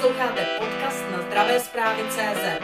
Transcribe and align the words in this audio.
Posloucháte 0.00 0.46
podcast 0.58 1.04
na 1.12 1.22
zdravé 1.22 1.60
zprávy 1.60 2.02
CZ. 2.10 2.62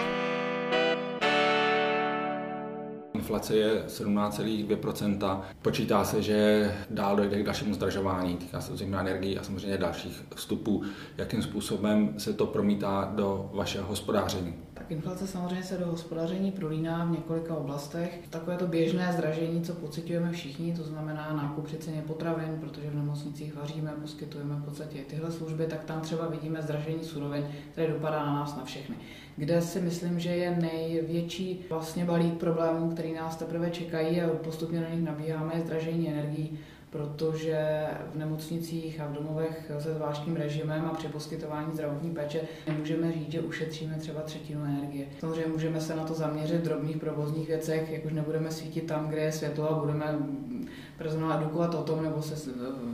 Inflace 3.15 3.57
je 3.57 3.85
17,2%. 3.87 5.41
Počítá 5.63 6.05
se, 6.05 6.23
že 6.23 6.71
dál 6.91 7.17
dojde 7.17 7.43
k 7.43 7.45
dalšímu 7.45 7.75
zdražování, 7.75 8.37
týká 8.37 8.61
se 8.61 8.77
zejména 8.77 9.01
energii 9.01 9.39
a 9.39 9.43
samozřejmě 9.43 9.79
dalších 9.79 10.23
vstupů. 10.35 10.83
Jakým 11.17 11.43
způsobem 11.43 12.15
se 12.19 12.33
to 12.33 12.47
promítá 12.47 13.13
do 13.15 13.51
vašeho 13.55 13.87
hospodáření? 13.87 14.55
Tak 14.83 14.91
inflace 14.91 15.27
samozřejmě 15.27 15.63
se 15.63 15.79
do 15.79 15.87
hospodaření 15.87 16.53
prolíná 16.53 17.05
v 17.05 17.11
několika 17.11 17.55
oblastech. 17.55 18.21
Takové 18.31 18.57
to 18.57 18.67
běžné 18.67 19.13
zdražení, 19.13 19.63
co 19.63 19.75
pocitujeme 19.75 20.33
všichni, 20.33 20.75
to 20.75 20.83
znamená 20.83 21.33
nákup 21.33 21.65
při 21.65 21.77
ceně 21.77 22.03
potravin, 22.03 22.59
protože 22.61 22.91
v 22.91 22.95
nemocnicích 22.95 23.55
vaříme, 23.55 23.93
poskytujeme 24.01 24.55
v 24.55 24.65
podstatě 24.65 24.99
tyhle 24.99 25.33
služby, 25.33 25.67
tak 25.67 25.85
tam 25.85 26.01
třeba 26.01 26.29
vidíme 26.29 26.63
zdražení 26.63 27.05
surovin, 27.05 27.47
které 27.73 27.93
dopadá 27.93 28.27
na 28.27 28.35
nás 28.35 28.57
na 28.57 28.65
všechny. 28.65 28.97
Kde 29.37 29.63
si 29.63 29.81
myslím, 29.81 30.21
že 30.21 30.31
je 30.31 30.57
největší 30.57 31.65
vlastně 31.71 32.05
balík 32.05 32.35
problémů, 32.35 32.91
který 32.91 33.15
nás 33.15 33.37
teprve 33.37 33.71
čekají 33.71 34.21
a 34.21 34.29
postupně 34.29 34.81
na 34.81 34.89
nich 34.89 35.05
nabíháme, 35.05 35.55
je 35.55 35.61
zdražení 35.61 36.09
energií 36.09 36.59
protože 36.93 37.87
v 38.13 38.19
nemocnicích 38.19 39.01
a 39.01 39.07
v 39.07 39.13
domovech 39.13 39.71
se 39.79 39.95
zvláštním 39.95 40.37
režimem 40.37 40.85
a 40.85 40.95
při 40.95 41.09
poskytování 41.09 41.73
zdravotní 41.73 42.11
péče 42.11 42.41
nemůžeme 42.67 43.13
říct, 43.13 43.33
že 43.33 43.41
ušetříme 43.41 43.97
třeba 43.99 44.21
třetinu 44.21 44.65
energie. 44.65 45.07
Samozřejmě 45.21 45.53
můžeme 45.53 45.81
se 45.81 45.97
na 45.97 46.05
to 46.05 46.15
zaměřit 46.15 46.61
v 46.61 46.65
drobných 46.65 46.97
provozních 46.97 47.49
věcech, 47.49 47.91
jak 47.91 48.05
už 48.05 48.13
nebudeme 48.13 48.51
svítit 48.51 48.87
tam, 48.87 49.09
kde 49.09 49.23
je 49.23 49.33
světlo 49.33 49.71
a 49.71 49.81
budeme 49.81 50.19
personál 50.99 51.41
edukovat 51.41 51.75
o 51.75 51.83
tom, 51.83 52.03
nebo 52.03 52.23
se 52.23 52.51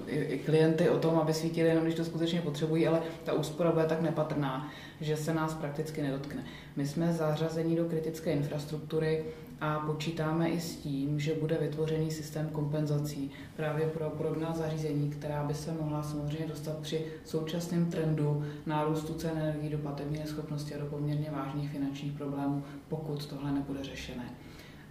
i, 0.07 0.39
klienty 0.39 0.89
o 0.89 0.99
tom, 0.99 1.19
aby 1.19 1.35
svítili 1.35 1.69
jenom, 1.69 1.85
když 1.85 1.95
to 1.95 2.05
skutečně 2.05 2.41
potřebují, 2.41 2.87
ale 2.87 3.03
ta 3.25 3.33
úspora 3.33 3.73
bude 3.73 3.85
tak 3.85 4.01
nepatrná, 4.01 4.73
že 5.01 5.17
se 5.17 5.35
nás 5.35 5.55
prakticky 5.55 6.03
nedotkne. 6.03 6.45
My 6.77 6.87
jsme 6.87 7.13
zařazení 7.13 7.77
do 7.77 7.85
kritické 7.85 8.33
infrastruktury 8.33 9.25
a 9.61 9.79
počítáme 9.79 10.49
i 10.49 10.61
s 10.61 10.77
tím, 10.77 11.21
že 11.21 11.35
bude 11.35 11.59
vytvořený 11.59 12.11
systém 12.11 12.49
kompenzací 12.49 13.31
právě 13.57 13.87
pro 13.87 14.11
podobná 14.11 14.53
zařízení, 14.53 15.11
která 15.11 15.45
by 15.45 15.55
se 15.55 15.73
mohla 15.73 16.03
samozřejmě 16.03 16.47
dostat 16.47 16.79
při 16.79 17.07
současném 17.25 17.91
trendu 17.91 18.45
nárůstu 18.67 19.15
cen 19.15 19.39
energií 19.39 19.71
do 19.71 19.79
platební 19.79 20.19
neschopnosti 20.19 20.75
a 20.75 20.79
do 20.79 20.87
poměrně 20.87 21.31
vážných 21.31 21.71
finančních 21.71 22.13
problémů, 22.13 22.63
pokud 22.89 23.27
tohle 23.27 23.53
nebude 23.53 23.85
řešené. 23.85 24.35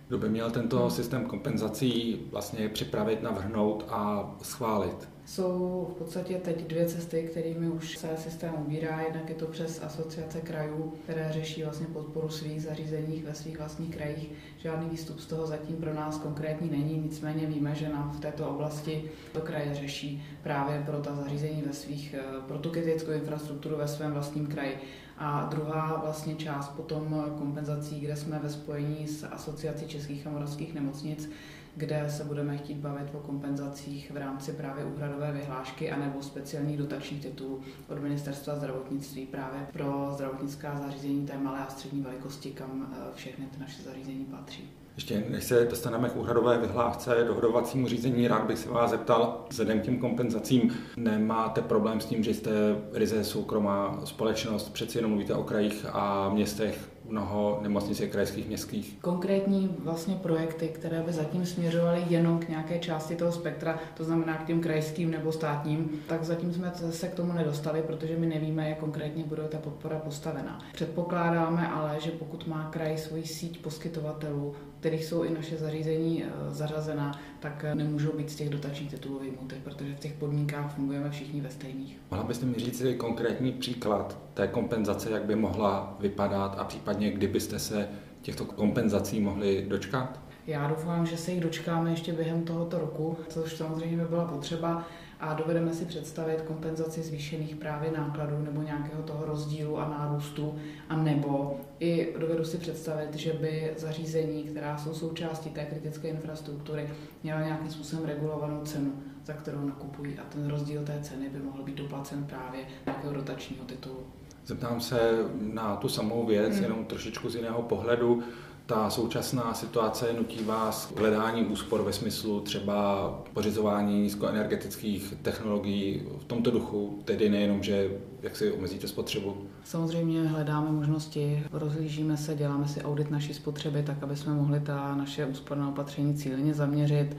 Kdo 0.08 0.17
by 0.17 0.30
měl 0.30 0.52
tento 0.52 0.89
systém 0.89 1.25
kompenzací 1.25 2.22
vlastně 2.31 2.69
připravit, 2.69 3.23
navrhnout 3.23 3.86
a 3.89 4.36
schválit? 4.41 5.09
Jsou 5.25 5.88
v 5.91 5.97
podstatě 5.97 6.36
teď 6.36 6.67
dvě 6.67 6.86
cesty, 6.86 7.27
kterými 7.31 7.69
už 7.69 7.97
se 7.97 8.08
systém 8.17 8.53
ubírá. 8.58 9.02
Jednak 9.02 9.30
je 9.30 9.36
to 9.36 9.45
přes 9.45 9.83
asociace 9.83 10.41
krajů, 10.41 10.94
které 11.03 11.31
řeší 11.31 11.64
vlastně 11.64 11.88
podporu 11.88 12.30
svých 12.30 12.61
zařízení 12.61 13.23
ve 13.27 13.33
svých 13.33 13.58
vlastních 13.58 13.95
krajích. 13.95 14.31
Žádný 14.58 14.89
výstup 14.89 15.19
z 15.19 15.25
toho 15.25 15.47
zatím 15.47 15.75
pro 15.75 15.94
nás 15.94 16.17
konkrétní 16.17 16.69
není, 16.69 16.97
nicméně 16.97 17.45
víme, 17.45 17.75
že 17.75 17.89
nám 17.89 18.11
v 18.11 18.19
této 18.19 18.49
oblasti 18.49 19.11
to 19.33 19.42
kraje 19.42 19.75
řeší 19.75 20.23
právě 20.44 20.83
pro 20.86 20.97
ta 20.97 21.16
zařízení 21.16 21.61
ve 21.61 21.73
svých, 21.73 22.14
eh, 22.14 22.23
pro 22.47 22.58
tu 22.58 22.69
kritickou 22.69 23.11
infrastrukturu 23.11 23.77
ve 23.77 23.88
svém 23.88 24.14
vlastním 24.14 24.47
kraji. 24.47 24.77
A 25.17 25.47
druhá 25.51 26.01
vlastně 26.03 26.35
část 26.35 26.69
potom 26.69 27.23
kompenzací, 27.37 27.99
kde 27.99 28.15
jsme 28.15 28.39
ve 28.39 28.49
spojení 28.49 29.07
s 29.07 29.23
Asociací 29.23 29.87
českých 29.87 30.27
a 30.27 30.29
moravských 30.29 30.73
nemocnic, 30.73 31.29
kde 31.75 32.05
se 32.09 32.23
budeme 32.23 32.57
chtít 32.57 32.77
bavit 32.77 33.15
o 33.15 33.19
kompenzacích 33.19 34.11
v 34.11 34.17
rámci 34.17 34.51
právě 34.51 34.85
úhradové 34.85 35.31
vyhlášky 35.31 35.91
anebo 35.91 36.21
speciálních 36.21 36.77
dotačních 36.77 37.21
titulů 37.21 37.61
od 37.89 38.01
Ministerstva 38.01 38.55
zdravotnictví 38.55 39.25
právě 39.25 39.67
pro 39.73 40.09
zdravotnická 40.13 40.81
zařízení 40.85 41.27
té 41.27 41.37
malé 41.37 41.59
a 41.59 41.69
střední 41.69 42.02
velikosti, 42.02 42.52
kam 42.52 42.93
eh, 42.93 43.15
všechny 43.15 43.45
ty 43.45 43.59
naše 43.59 43.83
zařízení 43.83 44.25
patří. 44.25 44.69
Ještě 44.97 45.23
než 45.29 45.43
se 45.43 45.65
dostaneme 45.69 46.09
k 46.09 46.15
úhradové 46.15 46.58
vyhlávce, 46.58 47.23
dohodovacímu 47.27 47.87
řízení, 47.87 48.27
rád 48.27 48.45
bych 48.47 48.58
se 48.58 48.69
vás 48.69 48.91
zeptal, 48.91 49.45
vzhledem 49.49 49.80
k 49.80 49.83
těm 49.83 49.99
kompenzacím, 49.99 50.73
nemáte 50.95 51.61
problém 51.61 51.99
s 51.99 52.05
tím, 52.05 52.23
že 52.23 52.33
jste 52.33 52.52
ryze 52.93 53.23
soukromá 53.23 54.02
společnost, 54.03 54.73
přeci 54.73 54.97
jenom 54.97 55.11
mluvíte 55.11 55.33
o 55.33 55.43
krajích 55.43 55.86
a 55.91 56.30
městech, 56.30 56.89
mnoho 57.09 57.59
nemocnic 57.61 57.99
je 57.99 58.07
krajských 58.07 58.47
městských. 58.47 58.97
Konkrétní 59.02 59.75
vlastně 59.80 60.15
projekty, 60.15 60.67
které 60.67 61.03
by 61.03 61.13
zatím 61.13 61.45
směřovaly 61.45 62.03
jenom 62.09 62.39
k 62.39 62.49
nějaké 62.49 62.80
části 62.80 63.15
toho 63.15 63.31
spektra, 63.31 63.80
to 63.97 64.03
znamená 64.03 64.37
k 64.37 64.45
těm 64.45 64.61
krajským 64.61 65.11
nebo 65.11 65.31
státním, 65.31 66.02
tak 66.07 66.23
zatím 66.23 66.53
jsme 66.53 66.71
se 66.89 67.07
k 67.07 67.15
tomu 67.15 67.33
nedostali, 67.33 67.81
protože 67.81 68.17
my 68.17 68.25
nevíme, 68.25 68.69
jak 68.69 68.77
konkrétně 68.77 69.23
bude 69.23 69.43
ta 69.43 69.57
podpora 69.57 69.99
postavená. 69.99 70.59
Předpokládáme 70.73 71.67
ale, 71.67 71.97
že 71.99 72.11
pokud 72.11 72.47
má 72.47 72.69
kraj 72.71 72.97
svoji 72.97 73.25
síť 73.25 73.61
poskytovatelů, 73.61 74.55
kterých 74.80 75.05
jsou 75.05 75.23
i 75.23 75.33
naše 75.33 75.58
zařízení 75.58 76.23
eh, 76.23 76.27
zařazena, 76.49 77.20
tak 77.39 77.65
eh, 77.67 77.76
nemůžou 77.76 78.11
být 78.11 78.30
z 78.30 78.36
těch 78.36 78.49
dotačních 78.49 78.92
titulů 78.92 79.20
vyjmuty, 79.20 79.55
protože 79.64 79.95
v 79.95 79.99
těch 79.99 80.14
podmínkách 80.14 80.76
fungujeme 80.76 81.10
všichni 81.10 81.42
ve 81.42 81.49
stejných. 81.49 81.98
Mohla 82.11 82.27
byste 82.27 82.45
mi 82.45 82.54
říct 82.54 82.83
konkrétní 82.98 83.52
příklad 83.52 84.17
té 84.33 84.48
kompenzace, 84.48 85.11
jak 85.11 85.23
by 85.23 85.36
mohla 85.36 85.98
vypadat 85.99 86.55
a 86.60 86.64
případně 86.64 87.11
kdybyste 87.11 87.60
se 87.60 87.89
těchto 88.21 88.45
kompenzací 88.45 89.20
mohli 89.20 89.66
dočkat? 89.67 90.20
Já 90.48 90.67
doufám, 90.67 91.05
že 91.05 91.17
se 91.17 91.32
jich 91.32 91.42
dočkáme 91.42 91.92
ještě 91.92 92.14
během 92.14 92.43
tohoto 92.43 92.80
roku, 92.80 93.17
což 93.30 93.58
samozřejmě 93.58 93.98
by 93.98 94.05
byla 94.05 94.26
potřeba 94.26 94.86
a 95.20 95.33
dovedeme 95.33 95.73
si 95.73 95.86
představit 95.86 96.42
kompenzaci 96.42 97.02
zvýšených 97.02 97.55
právě 97.55 97.92
nákladů 97.92 98.42
nebo 98.42 98.61
nějakého 98.61 99.04
toho 99.04 99.26
rozdílu 99.26 99.78
a 99.78 99.89
nárůstu, 99.89 100.55
a 100.89 100.95
nebo 100.95 101.60
i 101.80 102.14
dovedu 102.20 102.45
si 102.45 102.58
představit, 102.58 103.16
že 103.16 103.33
by 103.33 103.73
zařízení, 103.78 104.44
která 104.44 104.78
jsou 104.78 104.94
součástí 104.94 105.50
té 105.50 105.66
kritické 105.66 106.08
infrastruktury, 106.08 106.89
měla 107.23 107.42
nějakým 107.42 107.70
způsobem 107.72 108.05
regulovanou 108.05 108.61
cenu, 108.61 108.94
za 109.26 109.33
kterou 109.33 109.66
nakupují 109.66 110.20
a 110.20 110.23
ten 110.23 110.50
rozdíl 110.50 110.83
té 110.83 111.00
ceny 111.02 111.30
by 111.30 111.39
mohl 111.39 111.64
být 111.64 111.76
doplacen 111.76 112.23
právě 112.23 112.61
nějakého 112.86 113.14
dotačního 113.14 113.66
titulu. 113.66 113.99
Zeptám 114.45 114.80
se 114.80 114.99
na 115.42 115.76
tu 115.76 115.89
samou 115.89 116.26
věc, 116.26 116.54
hmm. 116.54 116.64
jenom 116.64 116.86
trošičku 116.86 117.30
z 117.30 117.36
jiného 117.36 117.61
pohledu. 117.61 118.23
Ta 118.67 118.89
současná 118.89 119.54
situace 119.54 120.14
nutí 120.14 120.44
vás 120.44 120.86
k 120.95 121.00
hledání 121.00 121.45
úspor 121.45 121.82
ve 121.82 121.94
smyslu 121.94 122.39
třeba 122.39 123.10
pořizování 123.33 124.02
nízkoenergetických 124.02 125.14
technologií 125.22 126.04
v 126.20 126.23
tomto 126.23 126.52
duchu, 126.52 127.02
tedy 127.05 127.30
nejenom, 127.30 127.64
že 127.64 127.89
jak 128.22 128.36
si 128.36 128.51
omezíte 128.51 128.88
spotřebu? 128.88 129.38
Samozřejmě 129.63 130.24
hledáme 130.24 130.72
možnosti, 130.72 131.44
rozhlížíme 131.51 132.18
se, 132.18 132.36
děláme 132.36 132.68
si 132.68 132.81
audit 132.81 133.12
naší 133.12 133.33
spotřeby, 133.33 133.83
tak 133.83 134.04
aby 134.04 134.16
jsme 134.16 134.33
mohli 134.33 134.60
ta 134.60 134.95
naše 134.95 135.25
úsporná 135.25 135.69
opatření 135.69 136.16
cíleně 136.16 136.54
zaměřit. 136.54 137.18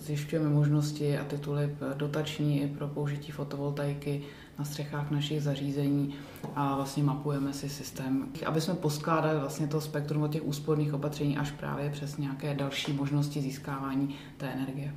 Zjišťujeme 0.00 0.48
možnosti 0.50 1.18
a 1.18 1.24
tituly 1.24 1.76
dotační 1.94 2.62
i 2.62 2.66
pro 2.66 2.88
použití 2.88 3.32
fotovoltaiky 3.32 4.22
na 4.58 4.64
střechách 4.64 5.10
našich 5.10 5.42
zařízení 5.42 6.14
a 6.54 6.76
vlastně 6.76 7.02
mapujeme 7.02 7.52
si 7.52 7.68
systém, 7.68 8.28
aby 8.46 8.60
jsme 8.60 8.74
poskládali 8.74 9.40
vlastně 9.40 9.66
to 9.66 9.80
spektrum 9.80 10.22
od 10.22 10.32
těch 10.32 10.44
úsporných 10.44 10.94
opatření 10.94 11.38
až 11.38 11.50
právě 11.50 11.90
přes 11.90 12.16
nějaké 12.16 12.54
další 12.54 12.92
možnosti 12.92 13.40
získávání 13.40 14.14
té 14.36 14.46
energie. 14.46 14.94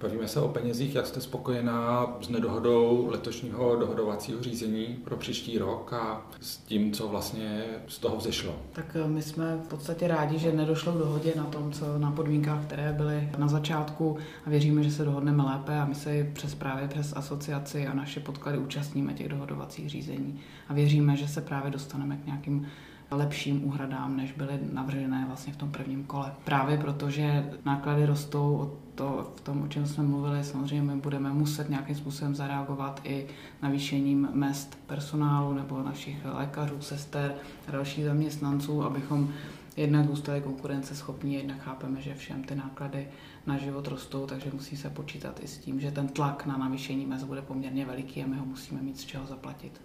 Bavíme 0.00 0.28
se 0.28 0.40
o 0.40 0.48
penězích, 0.48 0.94
jak 0.94 1.06
jste 1.06 1.20
spokojená 1.20 2.16
s 2.20 2.28
nedohodou 2.28 3.06
letošního 3.10 3.76
dohodovacího 3.76 4.42
řízení 4.42 4.86
pro 5.04 5.16
příští 5.16 5.58
rok 5.58 5.92
a 5.92 6.26
s 6.40 6.56
tím, 6.56 6.92
co 6.92 7.08
vlastně 7.08 7.64
z 7.88 7.98
toho 7.98 8.16
vzešlo? 8.16 8.56
Tak 8.72 8.96
eh, 9.04 9.08
my 9.08 9.22
jsme 9.22 9.58
v 9.64 9.68
podstatě 9.68 10.08
rádi, 10.08 10.38
že 10.38 10.52
nedošlo 10.52 10.92
k 10.92 10.98
dohodě 10.98 11.32
na 11.36 11.44
tom, 11.44 11.72
co 11.72 11.98
na 11.98 12.10
podmínkách, 12.10 12.64
které 12.64 12.92
byly 12.92 13.28
na 13.38 13.48
začátku 13.48 14.18
a 14.46 14.50
věříme, 14.50 14.82
že 14.82 14.90
se 14.90 15.04
dohodneme 15.04 15.44
lépe 15.44 15.78
a 15.78 15.84
my 15.84 15.94
se 15.94 16.30
přes 16.32 16.54
právě 16.54 16.88
přes 16.88 17.12
asociaci 17.16 17.86
a 17.86 17.94
naše 17.94 18.20
podklady 18.20 18.58
účastníme 18.58 19.14
těch 19.14 19.28
dohodovacích 19.28 19.90
řízení 19.90 20.40
a 20.68 20.74
věříme, 20.74 21.16
že 21.16 21.28
se 21.28 21.40
právě 21.40 21.70
dostaneme 21.70 22.16
k 22.16 22.26
nějakým 22.26 22.66
lepším 23.10 23.64
úhradám, 23.64 24.16
než 24.16 24.32
byly 24.32 24.60
navržené 24.72 25.24
vlastně 25.26 25.52
v 25.52 25.56
tom 25.56 25.70
prvním 25.70 26.04
kole. 26.04 26.32
Právě 26.44 26.78
protože 26.78 27.50
náklady 27.64 28.06
rostou 28.06 28.56
od 28.56 28.86
to, 28.96 29.32
v 29.36 29.40
tom, 29.40 29.62
o 29.62 29.68
čem 29.68 29.86
jsme 29.86 30.04
mluvili, 30.04 30.44
samozřejmě 30.44 30.94
my 30.94 31.00
budeme 31.00 31.32
muset 31.32 31.70
nějakým 31.70 31.94
způsobem 31.94 32.34
zareagovat 32.34 33.00
i 33.04 33.26
navýšením 33.62 34.28
mest 34.32 34.78
personálu 34.86 35.54
nebo 35.54 35.82
našich 35.82 36.24
lékařů, 36.24 36.80
sester 36.80 37.34
a 37.68 37.70
dalších 37.70 38.04
zaměstnanců, 38.04 38.84
abychom 38.84 39.32
jednak 39.76 40.06
zůstali 40.06 40.40
konkurenceschopní, 40.40 41.34
jednak 41.34 41.62
chápeme, 41.62 42.00
že 42.00 42.14
všem 42.14 42.44
ty 42.44 42.54
náklady 42.54 43.08
na 43.46 43.58
život 43.58 43.88
rostou, 43.88 44.26
takže 44.26 44.50
musí 44.52 44.76
se 44.76 44.90
počítat 44.90 45.40
i 45.42 45.48
s 45.48 45.58
tím, 45.58 45.80
že 45.80 45.90
ten 45.90 46.08
tlak 46.08 46.46
na 46.46 46.56
navýšení 46.56 47.06
mest 47.06 47.24
bude 47.24 47.42
poměrně 47.42 47.86
veliký 47.86 48.22
a 48.22 48.26
my 48.26 48.36
ho 48.36 48.44
musíme 48.44 48.82
mít 48.82 49.00
z 49.00 49.04
čeho 49.04 49.26
zaplatit. 49.26 49.80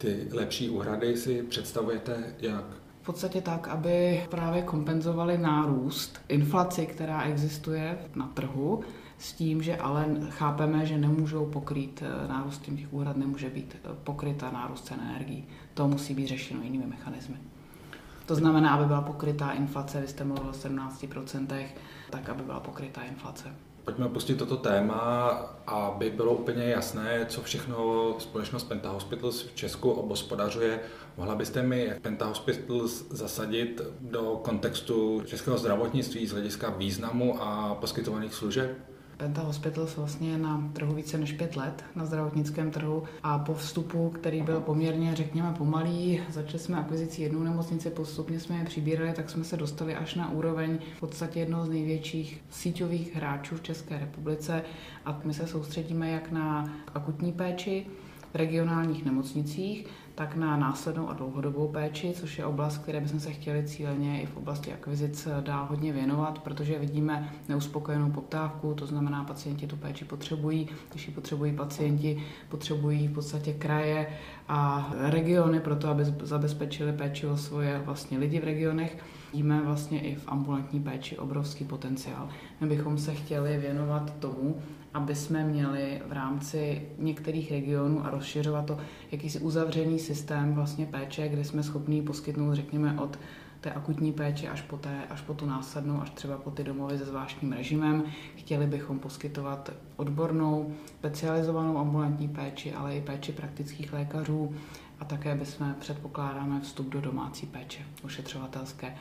Ty 0.00 0.28
lepší 0.32 0.70
úhrady 0.70 1.16
si 1.16 1.42
představujete 1.42 2.34
jak? 2.38 2.64
V 3.02 3.06
podstatě 3.06 3.40
tak, 3.40 3.68
aby 3.68 4.26
právě 4.30 4.62
kompenzovali 4.62 5.38
nárůst 5.38 6.20
inflaci, 6.28 6.86
která 6.86 7.22
existuje 7.22 7.98
na 8.14 8.28
trhu, 8.28 8.80
s 9.18 9.32
tím, 9.32 9.62
že 9.62 9.76
ale 9.76 10.06
chápeme, 10.28 10.86
že 10.86 10.98
nemůžou 10.98 11.46
pokrýt 11.46 12.02
eh, 12.02 12.28
nárůst 12.28 12.62
těch 12.62 12.92
úhrad, 12.92 13.16
nemůže 13.16 13.50
být 13.50 13.76
eh, 13.84 13.88
pokryta 14.04 14.50
nárůst 14.50 14.86
cen 14.86 15.00
energií. 15.10 15.44
To 15.74 15.88
musí 15.88 16.14
být 16.14 16.26
řešeno 16.26 16.62
jinými 16.62 16.86
mechanismy. 16.86 17.36
To 18.26 18.34
znamená, 18.34 18.74
aby 18.74 18.84
byla 18.86 19.02
pokrytá 19.02 19.50
inflace, 19.50 20.00
vy 20.00 20.08
jste 20.08 20.24
mluvil 20.24 20.48
o 20.48 20.52
17%, 20.52 21.64
tak 22.10 22.28
aby 22.28 22.42
byla 22.42 22.60
pokrytá 22.60 23.02
inflace. 23.02 23.48
Pojďme 23.84 24.06
opustit 24.06 24.38
toto 24.38 24.56
téma, 24.56 25.28
aby 25.66 26.10
bylo 26.10 26.34
úplně 26.34 26.64
jasné, 26.64 27.26
co 27.28 27.42
všechno 27.42 28.14
společnost 28.18 28.64
Penta 28.64 28.90
Hospitals 28.90 29.42
v 29.42 29.54
Česku 29.54 29.90
obospodařuje. 29.90 30.80
Mohla 31.16 31.34
byste 31.34 31.62
mi 31.62 31.94
Penta 32.02 32.26
Hospitals 32.26 33.04
zasadit 33.10 33.80
do 34.00 34.40
kontextu 34.44 35.22
českého 35.26 35.58
zdravotnictví 35.58 36.26
z 36.26 36.32
hlediska 36.32 36.70
významu 36.70 37.42
a 37.42 37.74
poskytovaných 37.74 38.34
služeb? 38.34 38.89
Penta 39.20 39.42
Hospitals 39.42 39.96
vlastně 39.96 40.38
na 40.38 40.70
trhu 40.72 40.94
více 40.94 41.18
než 41.18 41.32
pět 41.32 41.56
let 41.56 41.84
na 41.94 42.04
zdravotnickém 42.04 42.70
trhu. 42.70 43.02
A 43.22 43.38
po 43.38 43.54
vstupu, 43.54 44.10
který 44.10 44.42
byl 44.42 44.60
poměrně, 44.60 45.14
řekněme, 45.16 45.54
pomalý, 45.58 46.20
začali 46.28 46.58
jsme 46.58 46.78
akvizicí 46.78 47.22
jednu 47.22 47.42
nemocnici, 47.42 47.90
postupně 47.90 48.40
jsme 48.40 48.56
je 48.56 48.64
přibírali, 48.64 49.12
tak 49.12 49.30
jsme 49.30 49.44
se 49.44 49.56
dostali 49.56 49.94
až 49.94 50.14
na 50.14 50.30
úroveň 50.30 50.78
v 50.96 51.00
podstatě 51.00 51.40
jednoho 51.40 51.66
z 51.66 51.68
největších 51.68 52.44
síťových 52.50 53.16
hráčů 53.16 53.56
v 53.56 53.62
České 53.62 53.98
republice. 53.98 54.62
A 55.04 55.20
my 55.24 55.34
se 55.34 55.46
soustředíme 55.46 56.10
jak 56.10 56.30
na 56.30 56.74
akutní 56.94 57.32
péči, 57.32 57.86
v 58.32 58.34
regionálních 58.34 59.04
nemocnicích, 59.04 59.86
tak 60.20 60.36
na 60.36 60.56
následnou 60.56 61.08
a 61.08 61.12
dlouhodobou 61.12 61.68
péči, 61.68 62.12
což 62.16 62.38
je 62.38 62.44
oblast, 62.44 62.78
které 62.78 63.00
bychom 63.00 63.20
se 63.20 63.32
chtěli 63.32 63.62
cíleně 63.64 64.22
i 64.22 64.26
v 64.26 64.36
oblasti 64.36 64.72
akvizic 64.72 65.28
dál 65.40 65.66
hodně 65.70 65.92
věnovat, 65.92 66.38
protože 66.38 66.78
vidíme 66.78 67.32
neuspokojenou 67.48 68.10
poptávku, 68.10 68.74
to 68.74 68.86
znamená, 68.86 69.24
pacienti 69.24 69.66
tu 69.66 69.76
péči 69.76 70.04
potřebují, 70.04 70.68
když 70.90 71.08
ji 71.08 71.14
potřebují 71.14 71.52
pacienti, 71.52 72.22
potřebují 72.48 73.08
v 73.08 73.12
podstatě 73.12 73.52
kraje 73.52 74.06
a 74.48 74.90
regiony 74.98 75.60
pro 75.60 75.76
to, 75.76 75.88
aby 75.88 76.04
zabezpečili 76.04 76.92
péči 76.92 77.26
o 77.26 77.36
svoje 77.36 77.78
vlastně 77.78 78.18
lidi 78.18 78.40
v 78.40 78.44
regionech. 78.44 78.96
Vidíme 79.32 79.62
vlastně 79.62 80.00
i 80.00 80.14
v 80.14 80.28
ambulantní 80.28 80.80
péči 80.80 81.18
obrovský 81.18 81.64
potenciál. 81.64 82.28
My 82.60 82.66
bychom 82.66 82.98
se 82.98 83.14
chtěli 83.14 83.58
věnovat 83.58 84.14
tomu, 84.18 84.56
aby 84.94 85.14
jsme 85.14 85.44
měli 85.44 86.02
v 86.08 86.12
rámci 86.12 86.88
některých 86.98 87.50
regionů 87.50 88.04
a 88.04 88.10
rozšiřovat 88.10 88.66
to 88.66 88.78
jakýsi 89.12 89.38
uzavřený 89.38 89.98
systém 89.98 90.54
vlastně 90.54 90.86
péče, 90.86 91.28
kde 91.28 91.44
jsme 91.44 91.62
schopni 91.62 92.02
poskytnout, 92.02 92.54
řekněme, 92.54 93.00
od 93.00 93.18
té 93.60 93.72
akutní 93.72 94.12
péče 94.12 94.48
až 94.48 94.62
po, 94.62 94.76
té, 94.76 95.02
až 95.10 95.20
po 95.20 95.34
tu 95.34 95.46
následnou, 95.46 96.00
až 96.00 96.10
třeba 96.10 96.38
po 96.38 96.50
ty 96.50 96.64
domovy 96.64 96.98
se 96.98 97.04
zvláštním 97.04 97.52
režimem. 97.52 98.04
Chtěli 98.36 98.66
bychom 98.66 98.98
poskytovat 98.98 99.70
odbornou, 99.96 100.74
specializovanou 100.86 101.78
ambulantní 101.78 102.28
péči, 102.28 102.72
ale 102.72 102.96
i 102.96 103.00
péči 103.00 103.32
praktických 103.32 103.92
lékařů 103.92 104.54
a 105.00 105.04
také 105.04 105.34
bychom 105.34 105.74
předpokládáme 105.78 106.60
vstup 106.60 106.88
do 106.88 107.00
domácí 107.00 107.46
péče 107.46 107.80
ošetřovatelské. 108.02 108.94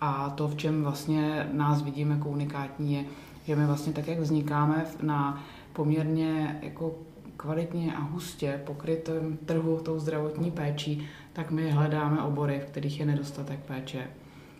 A 0.00 0.30
to, 0.30 0.48
v 0.48 0.56
čem 0.56 0.82
vlastně 0.82 1.48
nás 1.52 1.82
vidíme 1.82 2.14
jako 2.14 2.28
unikátní, 2.28 2.94
je, 2.94 3.04
že 3.48 3.56
my 3.56 3.66
vlastně 3.66 3.92
tak, 3.92 4.08
jak 4.08 4.18
vznikáme 4.18 4.86
na 5.02 5.44
poměrně 5.72 6.58
jako 6.62 6.94
kvalitně 7.36 7.94
a 7.94 8.00
hustě 8.00 8.60
pokrytém 8.64 9.38
trhu 9.46 9.78
tou 9.78 9.98
zdravotní 9.98 10.50
péčí, 10.50 11.08
tak 11.32 11.50
my 11.50 11.70
hledáme 11.70 12.22
obory, 12.22 12.60
v 12.60 12.70
kterých 12.70 13.00
je 13.00 13.06
nedostatek 13.06 13.58
péče, 13.58 14.06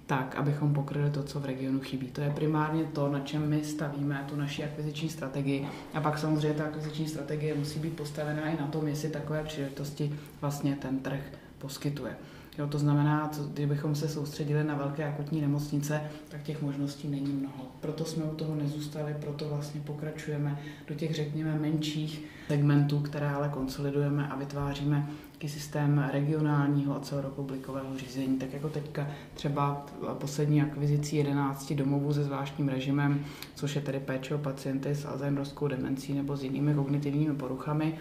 tak, 0.06 0.36
abychom 0.36 0.74
pokryli 0.74 1.10
to, 1.10 1.22
co 1.22 1.40
v 1.40 1.44
regionu 1.44 1.80
chybí. 1.80 2.06
To 2.06 2.20
je 2.20 2.30
primárně 2.30 2.84
to, 2.84 3.08
na 3.08 3.20
čem 3.20 3.48
my 3.48 3.64
stavíme 3.64 4.24
tu 4.28 4.36
naši 4.36 4.64
akviziční 4.64 5.08
strategii. 5.08 5.68
A 5.94 6.00
pak 6.00 6.18
samozřejmě 6.18 6.58
ta 6.58 6.64
akviziční 6.64 7.08
strategie 7.08 7.54
musí 7.54 7.78
být 7.78 7.96
postavená 7.96 8.48
i 8.48 8.60
na 8.60 8.66
tom, 8.66 8.88
jestli 8.88 9.10
takové 9.10 9.44
příležitosti 9.44 10.12
vlastně 10.40 10.76
ten 10.76 10.98
trh 10.98 11.20
poskytuje. 11.58 12.16
Jo, 12.58 12.66
to 12.66 12.78
znamená, 12.78 13.30
kdybychom 13.52 13.94
se 13.94 14.08
soustředili 14.08 14.64
na 14.64 14.74
velké 14.74 15.04
akutní 15.04 15.40
nemocnice, 15.40 16.00
tak 16.28 16.42
těch 16.42 16.62
možností 16.62 17.08
není 17.08 17.32
mnoho. 17.32 17.66
Proto 17.80 18.04
jsme 18.04 18.24
u 18.24 18.34
toho 18.34 18.54
nezůstali, 18.54 19.16
proto 19.20 19.48
vlastně 19.48 19.80
pokračujeme 19.80 20.58
do 20.88 20.94
těch, 20.94 21.14
řekněme, 21.14 21.58
menších 21.58 22.24
segmentů, 22.48 23.00
které 23.00 23.30
ale 23.30 23.48
konsolidujeme 23.48 24.28
a 24.28 24.36
vytváříme 24.36 25.08
taký 25.38 25.48
systém 25.48 26.10
regionálního 26.12 26.96
a 26.96 27.00
celorepublikového 27.00 27.98
řízení, 27.98 28.38
tak 28.38 28.52
jako 28.52 28.68
teďka 28.68 29.06
třeba 29.34 29.86
poslední 30.12 30.62
akvizicí 30.62 31.16
11 31.16 31.72
domovů 31.72 32.14
se 32.14 32.24
zvláštním 32.24 32.68
režimem, 32.68 33.24
což 33.54 33.74
je 33.74 33.80
tedy 33.80 34.00
péče 34.00 34.34
o 34.34 34.38
pacienty 34.38 34.94
s 34.94 35.06
Alzheimerskou 35.06 35.68
demencí 35.68 36.14
nebo 36.14 36.36
s 36.36 36.42
jinými 36.42 36.74
kognitivními 36.74 37.34
poruchami, 37.34 37.98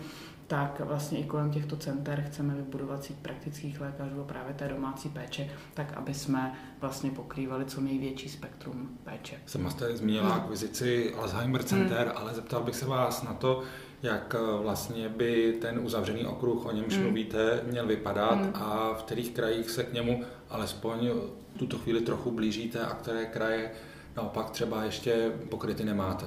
tak 0.47 0.79
vlastně 0.79 1.19
i 1.19 1.23
kolem 1.23 1.51
těchto 1.51 1.75
center 1.77 2.23
chceme 2.27 2.55
vybudovat 2.55 3.03
síť 3.03 3.17
praktických 3.17 3.81
lékařů 3.81 4.21
a 4.21 4.23
právě 4.23 4.53
té 4.53 4.67
domácí 4.67 5.09
péče, 5.09 5.49
tak 5.73 5.93
aby 5.93 6.13
jsme 6.13 6.53
vlastně 6.81 7.11
pokrývali 7.11 7.65
co 7.65 7.81
největší 7.81 8.29
spektrum 8.29 8.89
péče. 9.03 9.35
Sama 9.45 9.69
jste 9.69 9.97
zmínila 9.97 10.29
akvizici 10.29 11.13
Alzheimer 11.13 11.63
Center, 11.63 12.07
hmm. 12.07 12.17
ale 12.17 12.33
zeptal 12.33 12.63
bych 12.63 12.75
se 12.75 12.85
vás 12.85 13.23
na 13.23 13.33
to, 13.33 13.63
jak 14.03 14.35
eh, 14.39 14.61
vlastně 14.61 15.09
by 15.09 15.57
ten 15.61 15.79
uzavřený 15.79 16.25
okruh, 16.25 16.65
o 16.65 16.71
němž 16.71 16.93
hmm. 16.93 17.03
mluvíte, 17.03 17.61
měl 17.71 17.87
vypadat 17.87 18.41
hmm. 18.41 18.51
a 18.55 18.93
v 18.93 19.03
kterých 19.03 19.31
krajích 19.31 19.69
se 19.69 19.83
k 19.83 19.93
němu 19.93 20.23
alespoň 20.49 21.09
v 21.55 21.59
tuto 21.59 21.77
chvíli 21.77 22.01
trochu 22.01 22.31
blížíte 22.31 22.79
a 22.79 22.93
které 22.93 23.25
kraje 23.25 23.71
naopak 24.17 24.49
třeba 24.49 24.83
ještě 24.83 25.31
pokryty 25.49 25.85
nemáte. 25.85 26.25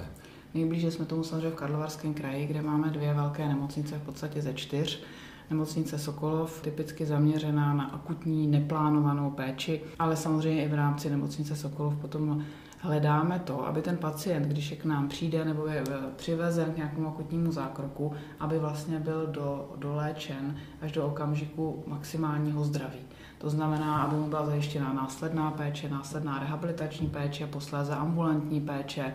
Nejblíže 0.55 0.90
jsme 0.90 1.05
tomu 1.05 1.25
samozřejmě 1.25 1.50
v 1.50 1.55
Karlovarském 1.55 2.14
kraji, 2.14 2.46
kde 2.46 2.62
máme 2.62 2.90
dvě 2.90 3.14
velké 3.14 3.49
nemocnice 3.49 3.99
v 3.99 4.02
podstatě 4.02 4.43
ze 4.43 4.55
čtyř. 4.55 5.02
Nemocnice 5.50 5.99
Sokolov, 5.99 6.62
typicky 6.62 7.06
zaměřená 7.06 7.75
na 7.75 7.84
akutní 7.84 8.46
neplánovanou 8.46 9.31
péči, 9.31 9.81
ale 9.99 10.16
samozřejmě 10.16 10.64
i 10.64 10.69
v 10.69 10.75
rámci 10.75 11.11
nemocnice 11.11 11.56
Sokolov 11.56 11.96
potom 11.96 12.44
hledáme 12.81 13.38
to, 13.38 13.67
aby 13.67 13.82
ten 13.82 13.97
pacient, 13.97 14.43
když 14.43 14.71
je 14.71 14.77
k 14.77 14.85
nám 14.85 15.09
přijde 15.09 15.44
nebo 15.44 15.67
je 15.67 15.85
přivezen 16.17 16.73
k 16.73 16.77
nějakému 16.77 17.09
akutnímu 17.09 17.53
zákroku, 17.53 18.12
aby 18.41 18.59
vlastně 18.59 18.99
byl 18.99 19.27
do, 19.27 19.73
doléčen 19.77 20.56
až 20.81 20.93
do 20.93 21.06
okamžiku 21.06 21.85
maximálního 21.87 22.65
zdraví. 22.65 22.99
To 23.38 23.50
znamená, 23.50 24.03
aby 24.03 24.17
mu 24.17 24.29
byla 24.29 24.47
zajištěna 24.47 24.93
následná 24.93 25.50
péče, 25.50 25.88
následná 25.88 26.38
rehabilitační 26.38 27.09
péče, 27.09 27.47
posléze 27.47 27.94
ambulantní 27.94 28.61
péče, 28.61 29.15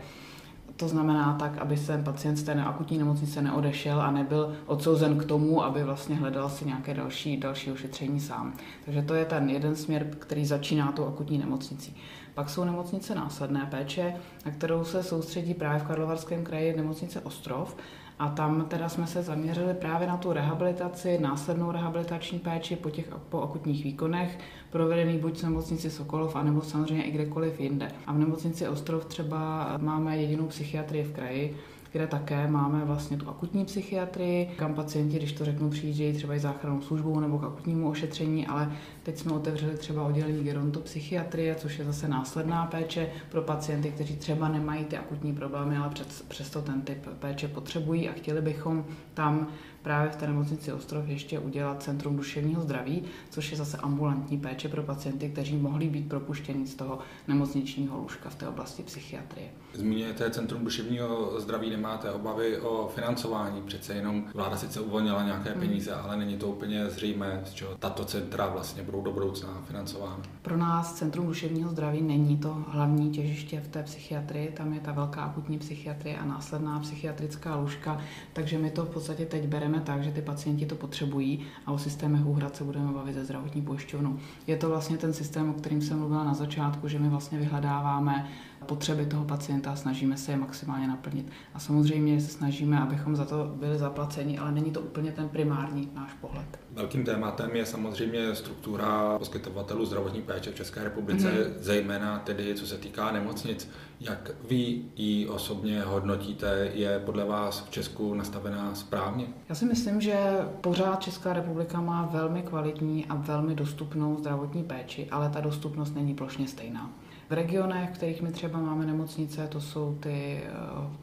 to 0.76 0.88
znamená 0.88 1.34
tak, 1.40 1.58
aby 1.58 1.78
se 1.78 1.98
pacient 1.98 2.36
z 2.36 2.44
té 2.44 2.54
akutní 2.54 2.98
nemocnice 2.98 3.42
neodešel 3.42 4.02
a 4.02 4.12
nebyl 4.12 4.56
odsouzen 4.66 5.18
k 5.18 5.26
tomu, 5.26 5.64
aby 5.64 5.84
vlastně 5.84 6.16
hledal 6.16 6.50
si 6.50 6.66
nějaké 6.66 6.94
další, 6.94 7.38
další 7.38 7.72
ošetření 7.72 8.20
sám. 8.20 8.54
Takže 8.86 9.02
to 9.02 9.14
je 9.14 9.26
ten 9.26 9.50
jeden 9.50 9.76
směr, 9.76 10.08
který 10.20 10.46
začíná 10.46 10.92
tou 10.92 11.08
akutní 11.08 11.38
nemocnicí. 11.38 11.98
Pak 12.34 12.50
jsou 12.50 12.64
nemocnice 12.64 13.16
následné 13.16 13.68
péče, 13.72 14.16
na 14.46 14.52
kterou 14.52 14.84
se 14.84 15.04
soustředí 15.04 15.54
právě 15.54 15.80
v 15.80 15.88
Karlovarském 15.88 16.44
kraji 16.44 16.78
nemocnice 16.78 17.22
Ostrov, 17.22 17.76
a 18.20 18.30
tam 18.30 18.66
teda 18.66 18.90
jsme 18.90 19.08
se 19.08 19.24
zaměřili 19.24 19.74
právě 19.74 20.08
na 20.08 20.18
tu 20.18 20.34
rehabilitaci, 20.34 21.20
následnou 21.22 21.72
rehabilitační 21.72 22.40
péči 22.40 22.76
po 22.76 22.90
těch 22.90 23.10
po 23.30 23.42
akutních 23.42 23.84
výkonech, 23.84 24.40
provedený 24.70 25.18
buď 25.18 25.40
v 25.40 25.44
nemocnici 25.44 25.90
Sokolov, 25.92 26.36
anebo 26.36 26.62
samozřejmě 26.62 27.04
i 27.04 27.12
kdekoliv 27.12 27.60
jinde. 27.60 27.92
A 28.08 28.14
v 28.14 28.18
nemocnici 28.18 28.68
Ostrov 28.68 29.06
třeba 29.06 29.70
máme 29.78 30.18
jedinou 30.18 30.48
psychiatrii 30.48 31.04
v 31.04 31.14
kraji, 31.14 31.58
kde 31.96 32.08
také 32.08 32.48
máme 32.48 32.86
vlastně 32.86 33.18
tu 33.18 33.30
akutní 33.30 33.66
psychiatrii, 33.66 34.52
kam 34.58 34.74
pacienti, 34.74 35.18
když 35.18 35.34
to 35.34 35.46
řeknu, 35.46 35.70
přijíždějí 35.70 36.14
třeba 36.14 36.36
i 36.36 36.40
záchrannou 36.40 36.82
službou 36.82 37.20
nebo 37.20 37.40
k 37.40 37.44
akutnímu 37.44 37.90
ošetření, 37.90 38.48
ale 38.48 38.72
teď 39.04 39.18
jsme 39.18 39.32
otevřeli 39.32 39.78
třeba 39.78 40.04
oddělení 40.04 40.44
gerontopsychiatrie, 40.44 41.56
což 41.56 41.80
je 41.80 41.86
zase 41.86 42.08
následná 42.08 42.66
péče 42.66 43.10
pro 43.30 43.42
pacienty, 43.42 43.92
kteří 43.92 44.16
třeba 44.16 44.48
nemají 44.48 44.86
ty 44.86 44.98
akutní 44.98 45.34
problémy, 45.34 45.78
ale 45.78 45.92
přesto 46.28 46.62
ten 46.62 46.82
typ 46.82 47.08
péče 47.20 47.48
potřebují 47.48 48.10
a 48.10 48.14
chtěli 48.14 48.42
bychom 48.42 48.86
tam 49.14 49.48
právě 49.86 50.12
v 50.12 50.16
té 50.16 50.28
nemocnici 50.28 50.74
Ostrov 50.74 51.08
ještě 51.08 51.40
udělat 51.40 51.84
Centrum 51.84 52.18
duševního 52.18 52.62
zdraví, 52.62 53.04
což 53.30 53.52
je 53.52 53.58
zase 53.58 53.78
ambulantní 53.78 54.38
péče 54.38 54.70
pro 54.70 54.84
pacienty, 54.84 55.30
kteří 55.30 55.58
mohli 55.58 55.90
být 55.90 56.10
propuštěni 56.10 56.68
z 56.68 56.76
toho 56.76 57.00
nemocničního 57.28 57.98
lůžka 57.98 58.30
v 58.30 58.36
té 58.36 58.48
oblasti 58.48 58.84
psychiatrie. 58.84 59.48
Zmíněte 59.74 60.30
Centrum 60.32 60.64
duševního 60.64 61.42
zdraví, 61.42 61.70
nemáte 61.70 62.12
obavy 62.12 62.58
o 62.58 62.92
financování, 62.96 63.62
přece 63.62 63.94
jenom 63.94 64.26
vláda 64.34 64.58
sice 64.58 64.80
uvolnila 64.82 65.24
nějaké 65.24 65.50
hmm. 65.50 65.60
peníze, 65.60 65.92
hmm. 65.92 66.06
ale 66.06 66.18
není 66.18 66.38
to 66.38 66.48
úplně 66.48 66.90
zřejmé, 66.90 67.42
z 67.46 67.54
čeho 67.54 67.76
tato 67.80 68.06
centra 68.06 68.48
vlastně 68.48 68.84
budou 68.84 69.02
do 69.02 69.12
budoucna 69.12 69.64
financována. 69.68 70.22
Pro 70.42 70.58
nás 70.58 70.94
Centrum 70.94 71.28
duševního 71.28 71.70
zdraví 71.70 72.02
není 72.02 72.38
to 72.38 72.64
hlavní 72.68 73.12
těžiště 73.12 73.60
v 73.60 73.68
té 73.68 73.84
psychiatrii, 73.84 74.52
tam 74.52 74.74
je 74.74 74.80
ta 74.80 74.92
velká 74.92 75.22
akutní 75.22 75.60
psychiatrie 75.60 76.18
a 76.18 76.26
následná 76.26 76.80
psychiatrická 76.80 77.56
lůžka, 77.56 78.02
takže 78.34 78.58
my 78.58 78.72
to 78.72 78.86
v 78.86 78.90
podstatě 78.90 79.26
teď 79.26 79.48
bereme 79.48 79.75
bereme 79.76 79.86
tak, 79.86 80.04
že 80.04 80.12
ty 80.12 80.22
pacienti 80.22 80.66
to 80.66 80.76
potřebují 80.76 81.46
a 81.66 81.72
o 81.72 81.78
systémech 81.78 82.26
úhrad 82.26 82.56
se 82.56 82.64
budeme 82.64 82.92
bavit 82.92 83.14
ze 83.14 83.26
zdravotní 83.26 83.62
pojišťovnou. 83.62 84.20
Je 84.48 84.58
to 84.58 84.70
vlastně 84.70 84.98
ten 84.98 85.14
systém, 85.14 85.50
o 85.50 85.54
kterým 85.54 85.82
jsem 85.82 86.00
mluvila 86.00 86.24
na 86.24 86.34
začátku, 86.34 86.88
že 86.88 87.00
my 87.00 87.10
vlastně 87.10 87.40
vyhledáváme 87.40 88.28
potřeby 88.66 89.06
toho 89.06 89.26
pacienta 89.26 89.72
a 89.72 89.76
snažíme 89.76 90.18
se 90.18 90.32
je 90.32 90.38
maximálně 90.38 90.88
naplnit. 90.88 91.32
A 91.54 91.60
samozřejmě 91.60 92.22
se 92.22 92.28
snažíme, 92.28 92.80
abychom 92.80 93.16
za 93.16 93.26
to 93.26 93.46
byli 93.56 93.78
zaplaceni, 93.78 94.38
ale 94.38 94.52
není 94.52 94.72
to 94.72 94.82
úplně 94.82 95.12
ten 95.12 95.30
primární 95.30 95.90
náš 95.94 96.14
pohled. 96.14 96.60
Velkým 96.72 97.04
tématem 97.04 97.56
je 97.56 97.66
samozřejmě 97.66 98.36
struktura 98.36 99.18
poskytovatelů 99.20 99.86
zdravotní 99.86 100.22
péče 100.22 100.52
v 100.52 100.56
České 100.56 100.84
republice, 100.84 101.32
mm-hmm. 101.32 101.54
zejména 101.60 102.20
tedy 102.20 102.56
co 102.56 102.68
se 102.68 102.78
týká 102.78 103.12
nemocnic. 103.12 103.70
Jak 104.00 104.32
vy 104.50 104.82
ji 104.96 105.28
osobně 105.28 105.82
hodnotíte, 105.82 106.72
je 106.74 107.00
podle 107.00 107.26
vás 107.26 107.66
v 107.66 107.70
Česku 107.70 108.14
nastavená 108.14 108.76
správně? 108.76 109.28
Já 109.50 109.56
si 109.56 109.66
myslím, 109.66 110.02
že 110.02 110.16
pořád 110.62 111.02
Česká 111.02 111.34
republika 111.34 111.82
má 111.82 112.06
velmi 112.06 112.42
kvalitní 112.42 113.06
a 113.06 113.16
velmi 113.16 113.56
dostupnou 113.56 114.18
zdravotní 114.18 114.64
péči, 114.64 115.08
ale 115.12 115.30
ta 115.30 115.42
dostupnost 115.42 115.96
není 115.96 116.14
plošně 116.14 116.48
stejná. 116.48 116.92
V 117.30 117.32
regionech, 117.32 117.90
v 117.90 117.94
kterých 117.94 118.22
my 118.22 118.32
třeba 118.32 118.60
máme 118.60 118.86
nemocnice, 118.86 119.48
to 119.48 119.62
jsou 119.62 119.96
ty 119.96 120.44
eh, 120.44 120.52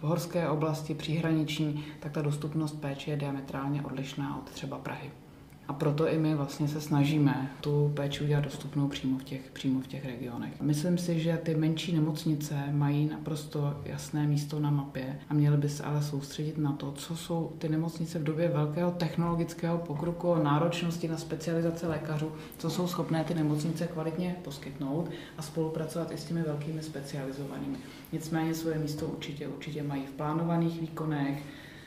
horské 0.00 0.48
oblasti, 0.48 0.94
příhraniční, 0.94 1.84
tak 2.00 2.12
ta 2.12 2.22
dostupnost 2.22 2.80
péče 2.80 3.10
je 3.10 3.16
diametrálně 3.16 3.82
odlišná 3.82 4.38
od 4.38 4.50
třeba 4.50 4.78
Prahy. 4.78 5.10
A 5.72 5.74
proto 5.74 6.08
i 6.08 6.18
my 6.18 6.34
vlastně 6.34 6.68
se 6.68 6.80
snažíme 6.80 7.50
tu 7.60 7.92
péči 7.94 8.24
udělat 8.24 8.44
dostupnou 8.44 8.88
přímo 8.88 9.18
v 9.18 9.24
těch, 9.24 9.50
přímo 9.52 9.80
v 9.80 9.86
těch 9.86 10.04
regionech. 10.04 10.60
Myslím 10.60 10.98
si, 10.98 11.20
že 11.20 11.40
ty 11.42 11.54
menší 11.54 11.92
nemocnice 11.92 12.54
mají 12.70 13.08
naprosto 13.08 13.80
jasné 13.84 14.26
místo 14.26 14.60
na 14.60 14.70
mapě 14.70 15.18
a 15.28 15.34
měly 15.34 15.56
by 15.56 15.68
se 15.68 15.82
ale 15.82 16.02
soustředit 16.02 16.58
na 16.58 16.72
to, 16.72 16.92
co 16.92 17.16
jsou 17.16 17.52
ty 17.58 17.68
nemocnice 17.68 18.18
v 18.18 18.24
době 18.24 18.48
velkého 18.48 18.90
technologického 18.90 19.78
pokroku 19.78 20.32
a 20.32 20.42
náročnosti 20.42 21.08
na 21.08 21.16
specializace 21.16 21.88
lékařů, 21.88 22.32
co 22.58 22.70
jsou 22.70 22.86
schopné 22.86 23.24
ty 23.24 23.34
nemocnice 23.34 23.86
kvalitně 23.86 24.36
poskytnout 24.44 25.10
a 25.38 25.42
spolupracovat 25.42 26.10
i 26.12 26.16
s 26.16 26.24
těmi 26.24 26.42
velkými 26.42 26.82
specializovanými. 26.82 27.78
Nicméně 28.12 28.54
svoje 28.54 28.78
místo 28.78 29.06
určitě, 29.06 29.48
určitě 29.48 29.82
mají 29.82 30.06
v 30.06 30.12
plánovaných 30.12 30.80
výkonech, 30.80 31.42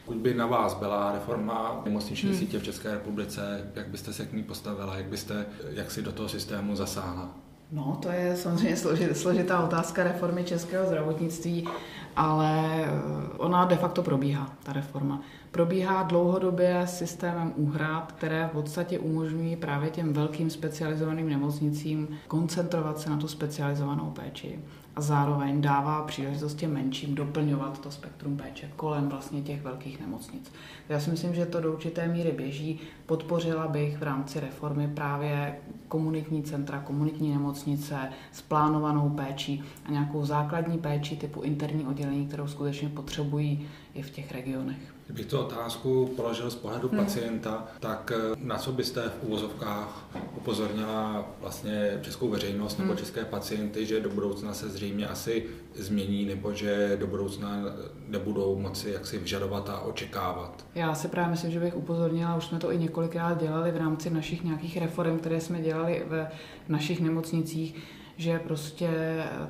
pokud 0.05 0.17
by 0.17 0.33
na 0.33 0.45
vás 0.45 0.73
byla 0.73 1.11
reforma 1.11 1.81
nemocniční 1.85 2.29
hmm. 2.29 2.39
sítě 2.39 2.59
v 2.59 2.63
České 2.63 2.91
republice, 2.91 3.71
jak 3.75 3.87
byste 3.87 4.13
se 4.13 4.25
k 4.25 4.33
ní 4.33 4.43
postavila, 4.43 4.97
jak 4.97 5.05
byste 5.05 5.45
jak 5.69 5.91
si 5.91 6.01
do 6.01 6.11
toho 6.11 6.29
systému 6.29 6.75
zasáhla? 6.75 7.29
No, 7.71 7.99
to 8.01 8.11
je 8.11 8.35
samozřejmě 8.35 8.77
složitá 9.13 9.59
otázka 9.63 10.03
reformy 10.03 10.43
českého 10.43 10.87
zdravotnictví, 10.87 11.67
ale 12.15 12.85
eh, 12.85 12.89
ona 13.37 13.65
de 13.65 13.75
facto 13.75 14.03
probíhá, 14.03 14.49
ta 14.63 14.73
reforma. 14.73 15.21
Probíhá 15.51 16.03
dlouhodobě 16.03 16.87
systémem 16.87 17.53
úhrad, 17.55 18.11
které 18.11 18.47
v 18.47 18.51
podstatě 18.51 18.99
umožňují 18.99 19.55
právě 19.55 19.89
těm 19.89 20.13
velkým 20.13 20.49
specializovaným 20.49 21.29
nemocnicím 21.29 22.07
koncentrovat 22.27 22.99
se 22.99 23.09
na 23.09 23.17
tu 23.17 23.27
specializovanou 23.27 24.11
péči 24.11 24.59
a 24.95 25.01
zároveň 25.01 25.61
dává 25.61 26.01
příležitost 26.01 26.53
těm 26.53 26.73
menším 26.73 27.15
doplňovat 27.15 27.79
to 27.79 27.91
spektrum 27.91 28.37
péče 28.37 28.71
kolem 28.75 29.09
vlastně 29.09 29.41
těch 29.41 29.61
velkých 29.61 29.99
nemocnic. 29.99 30.51
Já 30.89 30.99
si 30.99 31.09
myslím, 31.11 31.35
že 31.35 31.45
to 31.45 31.61
do 31.61 31.73
určité 31.73 32.07
míry 32.07 32.31
běží. 32.31 32.79
Podpořila 33.05 33.67
bych 33.67 33.97
v 33.97 34.03
rámci 34.03 34.39
reformy 34.39 34.87
právě 34.87 35.55
komunitní 35.87 36.43
centra, 36.43 36.79
komunitní 36.79 37.31
nemocnice 37.31 37.97
s 38.31 38.41
plánovanou 38.41 39.09
péčí 39.09 39.63
a 39.85 39.91
nějakou 39.91 40.25
základní 40.25 40.77
péči 40.77 41.15
typu 41.15 41.41
interní 41.41 41.85
oddělení, 41.85 42.04
kterou 42.27 42.47
skutečně 42.47 42.89
potřebují 42.89 43.67
i 43.93 44.01
v 44.01 44.09
těch 44.09 44.31
regionech. 44.31 44.95
Kdybych 45.05 45.25
tu 45.25 45.39
otázku 45.39 46.13
položil 46.15 46.51
z 46.51 46.55
pohledu 46.55 46.89
hmm. 46.89 46.99
pacienta, 46.99 47.67
tak 47.79 48.11
eh, 48.15 48.35
na 48.37 48.57
co 48.57 48.71
byste 48.71 49.01
v 49.01 49.23
úvozovkách 49.23 50.09
upozornila 50.37 51.25
vlastně 51.41 51.99
českou 52.01 52.29
veřejnost 52.29 52.77
nebo 52.77 52.89
hmm. 52.89 52.97
české 52.97 53.25
pacienty, 53.25 53.85
že 53.85 53.99
do 53.99 54.09
budoucna 54.09 54.53
se 54.53 54.69
zřejmě 54.69 55.07
asi 55.07 55.45
změní 55.75 56.25
nebo 56.25 56.53
že 56.53 56.97
do 56.99 57.07
budoucna 57.07 57.61
nebudou 58.07 58.59
moci 58.59 58.89
jaksi 58.89 59.17
vyžadovat 59.17 59.69
a 59.69 59.79
očekávat? 59.79 60.65
Já 60.75 60.95
si 60.95 61.07
právě 61.07 61.31
myslím, 61.31 61.51
že 61.51 61.59
bych 61.59 61.75
upozornila, 61.75 62.35
už 62.35 62.45
jsme 62.45 62.59
to 62.59 62.71
i 62.71 62.77
několikrát 62.77 63.41
dělali 63.41 63.71
v 63.71 63.77
rámci 63.77 64.09
našich 64.09 64.43
nějakých 64.43 64.77
reform, 64.77 65.19
které 65.19 65.41
jsme 65.41 65.61
dělali 65.61 66.03
v 66.07 66.27
našich 66.67 67.01
nemocnicích, 67.01 67.75
že 68.17 68.39
prostě 68.39 68.89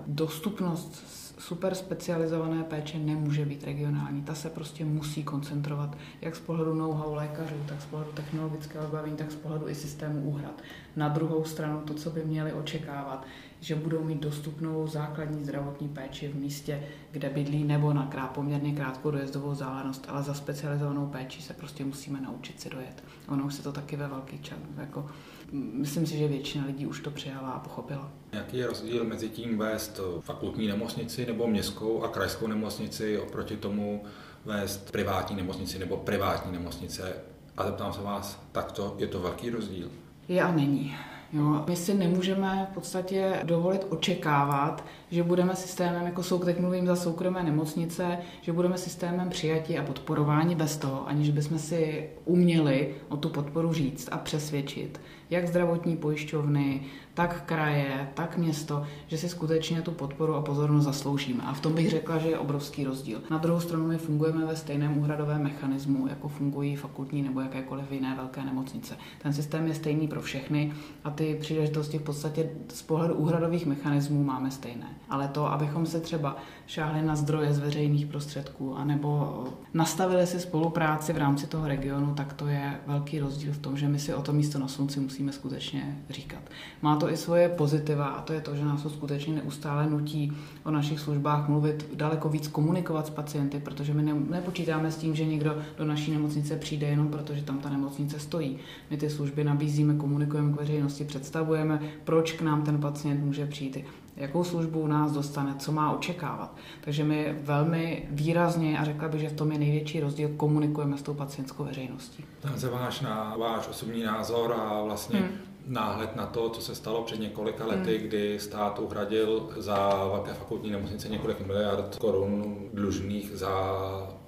dostupnost 0.07 1.05
super 1.45 1.75
specializované 1.75 2.63
péče 2.63 2.97
nemůže 2.99 3.45
být 3.45 3.63
regionální. 3.63 4.21
Ta 4.21 4.35
se 4.35 4.49
prostě 4.49 4.85
musí 4.85 5.23
koncentrovat 5.23 5.97
jak 6.21 6.35
z 6.35 6.39
pohledu 6.39 6.75
know-how 6.75 7.13
lékařů, 7.13 7.55
tak 7.65 7.81
z 7.81 7.85
pohledu 7.85 8.11
technologického 8.11 8.85
vybavení, 8.85 9.15
tak 9.15 9.31
z 9.31 9.35
pohledu 9.35 9.69
i 9.69 9.75
systému 9.75 10.21
úhrad. 10.21 10.61
Na 10.95 11.09
druhou 11.09 11.43
stranu 11.43 11.81
to, 11.81 11.93
co 11.93 12.09
by 12.09 12.25
měli 12.25 12.53
očekávat, 12.53 13.25
že 13.59 13.75
budou 13.75 14.03
mít 14.03 14.19
dostupnou 14.19 14.87
základní 14.87 15.43
zdravotní 15.43 15.87
péči 15.87 16.27
v 16.27 16.35
místě, 16.35 16.83
kde 17.11 17.29
bydlí, 17.29 17.63
nebo 17.63 17.93
na 17.93 18.05
krát, 18.05 18.27
poměrně 18.27 18.75
krátkou 18.75 19.11
dojezdovou 19.11 19.53
zálenost, 19.53 20.05
ale 20.09 20.23
za 20.23 20.33
specializovanou 20.33 21.07
péči 21.07 21.41
se 21.41 21.53
prostě 21.53 21.85
musíme 21.85 22.21
naučit 22.21 22.61
si 22.61 22.69
dojet. 22.69 23.03
Ono 23.27 23.45
už 23.45 23.53
se 23.53 23.63
to 23.63 23.71
taky 23.71 23.95
ve 23.95 24.07
velký 24.07 24.39
čas, 24.39 24.57
jako 24.77 25.09
myslím 25.51 26.05
si, 26.05 26.17
že 26.17 26.27
většina 26.27 26.65
lidí 26.65 26.87
už 26.87 26.99
to 26.99 27.11
přijala 27.11 27.51
a 27.51 27.59
pochopila. 27.59 28.11
Jaký 28.31 28.57
je 28.57 28.67
rozdíl 28.67 29.03
mezi 29.03 29.29
tím 29.29 29.57
vést 29.57 29.99
fakultní 30.19 30.67
nemocnici 30.67 31.25
nebo 31.25 31.47
městskou 31.47 32.03
a 32.03 32.07
krajskou 32.07 32.47
nemocnici 32.47 33.19
oproti 33.19 33.57
tomu 33.57 34.03
vést 34.45 34.91
privátní 34.91 35.35
nemocnici 35.35 35.79
nebo 35.79 35.97
privátní 35.97 36.51
nemocnice? 36.51 37.13
A 37.57 37.65
zeptám 37.65 37.93
se 37.93 38.01
vás, 38.01 38.39
takto 38.51 38.95
je 38.97 39.07
to 39.07 39.19
velký 39.19 39.49
rozdíl? 39.49 39.91
Je 40.27 40.41
a 40.41 40.51
není. 40.51 40.95
Jo, 41.33 41.63
my 41.67 41.75
si 41.75 41.93
nemůžeme 41.93 42.67
v 42.71 42.73
podstatě 42.73 43.39
dovolit 43.43 43.85
očekávat, 43.89 44.85
že 45.11 45.23
budeme 45.23 45.55
systémem, 45.55 46.05
jako 46.05 46.23
jsou, 46.23 46.39
teď 46.39 46.59
mluvím 46.59 46.87
za 46.87 46.95
soukromé 46.95 47.43
nemocnice, 47.43 48.17
že 48.41 48.53
budeme 48.53 48.77
systémem 48.77 49.29
přijatí 49.29 49.77
a 49.77 49.83
podporování 49.83 50.55
bez 50.55 50.77
toho, 50.77 51.07
aniž 51.07 51.29
bychom 51.29 51.59
si 51.59 52.09
uměli 52.25 52.95
o 53.09 53.17
tu 53.17 53.29
podporu 53.29 53.73
říct 53.73 54.09
a 54.11 54.17
přesvědčit, 54.17 55.01
jak 55.29 55.47
zdravotní 55.47 55.97
pojišťovny, 55.97 56.81
tak 57.15 57.41
kraje, 57.45 58.09
tak 58.13 58.37
město, 58.37 58.83
že 59.07 59.17
si 59.17 59.29
skutečně 59.29 59.81
tu 59.81 59.91
podporu 59.91 60.35
a 60.35 60.41
pozornost 60.41 60.83
zasloužíme. 60.83 61.43
A 61.43 61.53
v 61.53 61.61
tom 61.61 61.73
bych 61.73 61.89
řekla, 61.89 62.17
že 62.17 62.29
je 62.29 62.39
obrovský 62.39 62.83
rozdíl. 62.83 63.21
Na 63.29 63.37
druhou 63.37 63.59
stranu 63.59 63.87
my 63.87 63.97
fungujeme 63.97 64.45
ve 64.45 64.55
stejném 64.55 64.97
úhradovém 64.97 65.43
mechanismu, 65.43 66.07
jako 66.07 66.27
fungují 66.27 66.75
fakultní 66.75 67.21
nebo 67.21 67.41
jakékoliv 67.41 67.91
jiné 67.91 68.15
velké 68.15 68.43
nemocnice. 68.45 68.97
Ten 69.21 69.33
systém 69.33 69.67
je 69.67 69.73
stejný 69.73 70.07
pro 70.07 70.21
všechny 70.21 70.73
a 71.03 71.09
ty 71.09 71.37
příležitosti 71.41 71.97
v 71.97 72.01
podstatě 72.01 72.49
z 72.73 72.81
pohledu 72.81 73.13
úhradových 73.13 73.65
mechanismů 73.65 74.23
máme 74.23 74.51
stejné. 74.51 74.87
Ale 75.09 75.27
to, 75.27 75.51
abychom 75.51 75.85
se 75.85 75.99
třeba 75.99 76.37
šáhli 76.67 77.01
na 77.01 77.15
zdroje 77.15 77.53
z 77.53 77.59
veřejných 77.59 78.05
prostředků, 78.05 78.75
anebo 78.75 79.43
nastavili 79.73 80.27
si 80.27 80.39
spolupráci 80.39 81.13
v 81.13 81.17
rámci 81.17 81.47
toho 81.47 81.67
regionu, 81.67 82.13
tak 82.13 82.33
to 82.33 82.47
je 82.47 82.79
velký 82.87 83.19
rozdíl 83.19 83.53
v 83.53 83.57
tom, 83.57 83.77
že 83.77 83.87
my 83.87 83.99
si 83.99 84.13
o 84.13 84.21
to 84.21 84.33
místo 84.33 84.59
na 84.59 84.67
slunci 84.67 84.99
musíme 84.99 85.31
skutečně 85.31 85.97
říkat. 86.09 86.41
Má 86.81 86.95
to 86.95 87.04
i 87.09 87.17
svoje 87.17 87.49
pozitiva 87.49 88.05
a 88.05 88.21
to 88.21 88.33
je 88.33 88.41
to, 88.41 88.55
že 88.55 88.65
nás 88.65 88.83
to 88.83 88.89
skutečně 88.89 89.33
neustále 89.33 89.89
nutí 89.89 90.33
o 90.63 90.71
našich 90.71 90.99
službách 90.99 91.49
mluvit, 91.49 91.89
daleko 91.93 92.29
víc 92.29 92.47
komunikovat 92.47 93.07
s 93.07 93.09
pacienty, 93.09 93.59
protože 93.59 93.93
my 93.93 94.13
nepočítáme 94.29 94.91
s 94.91 94.97
tím, 94.97 95.15
že 95.15 95.25
někdo 95.25 95.57
do 95.77 95.85
naší 95.85 96.11
nemocnice 96.11 96.55
přijde 96.55 96.87
jenom 96.87 97.07
proto, 97.07 97.35
že 97.35 97.43
tam 97.43 97.59
ta 97.59 97.69
nemocnice 97.69 98.19
stojí. 98.19 98.57
My 98.91 98.97
ty 98.97 99.09
služby 99.09 99.43
nabízíme, 99.43 99.93
komunikujeme 99.93 100.53
k 100.53 100.59
veřejnosti, 100.59 101.03
představujeme, 101.03 101.79
proč 102.03 102.31
k 102.31 102.41
nám 102.41 102.63
ten 102.63 102.79
pacient 102.81 103.25
může 103.25 103.45
přijít 103.45 103.77
jakou 104.17 104.43
službu 104.43 104.79
u 104.79 104.87
nás 104.87 105.11
dostane, 105.11 105.55
co 105.59 105.71
má 105.71 105.91
očekávat. 105.91 106.55
Takže 106.81 107.03
my 107.03 107.35
velmi 107.41 108.07
výrazně, 108.11 108.79
a 108.79 108.83
řekla 108.83 109.07
bych, 109.07 109.21
že 109.21 109.29
v 109.29 109.33
tom 109.33 109.51
je 109.51 109.57
největší 109.57 109.99
rozdíl, 109.99 110.29
komunikujeme 110.37 110.97
s 110.97 111.01
tou 111.01 111.13
pacientskou 111.13 111.63
veřejností. 111.63 112.25
Ten 112.39 112.59
se 112.59 112.69
váš, 112.69 113.01
na, 113.01 113.35
váš 113.39 113.67
osobní 113.67 114.03
názor 114.03 114.53
a 114.53 114.81
vlastně 114.81 115.19
hmm. 115.19 115.29
Náhled 115.67 116.15
na 116.15 116.25
to, 116.25 116.49
co 116.49 116.61
se 116.61 116.75
stalo 116.75 117.03
před 117.03 117.19
několika 117.19 117.65
lety, 117.65 117.97
hmm. 117.97 118.07
kdy 118.07 118.39
stát 118.39 118.79
uhradil 118.79 119.49
za 119.57 120.05
velké 120.11 120.33
fakultní 120.33 120.71
nemocnice 120.71 121.09
několik 121.09 121.47
miliard 121.47 121.95
korun 121.99 122.57
dlužných 122.73 123.31
za 123.33 123.73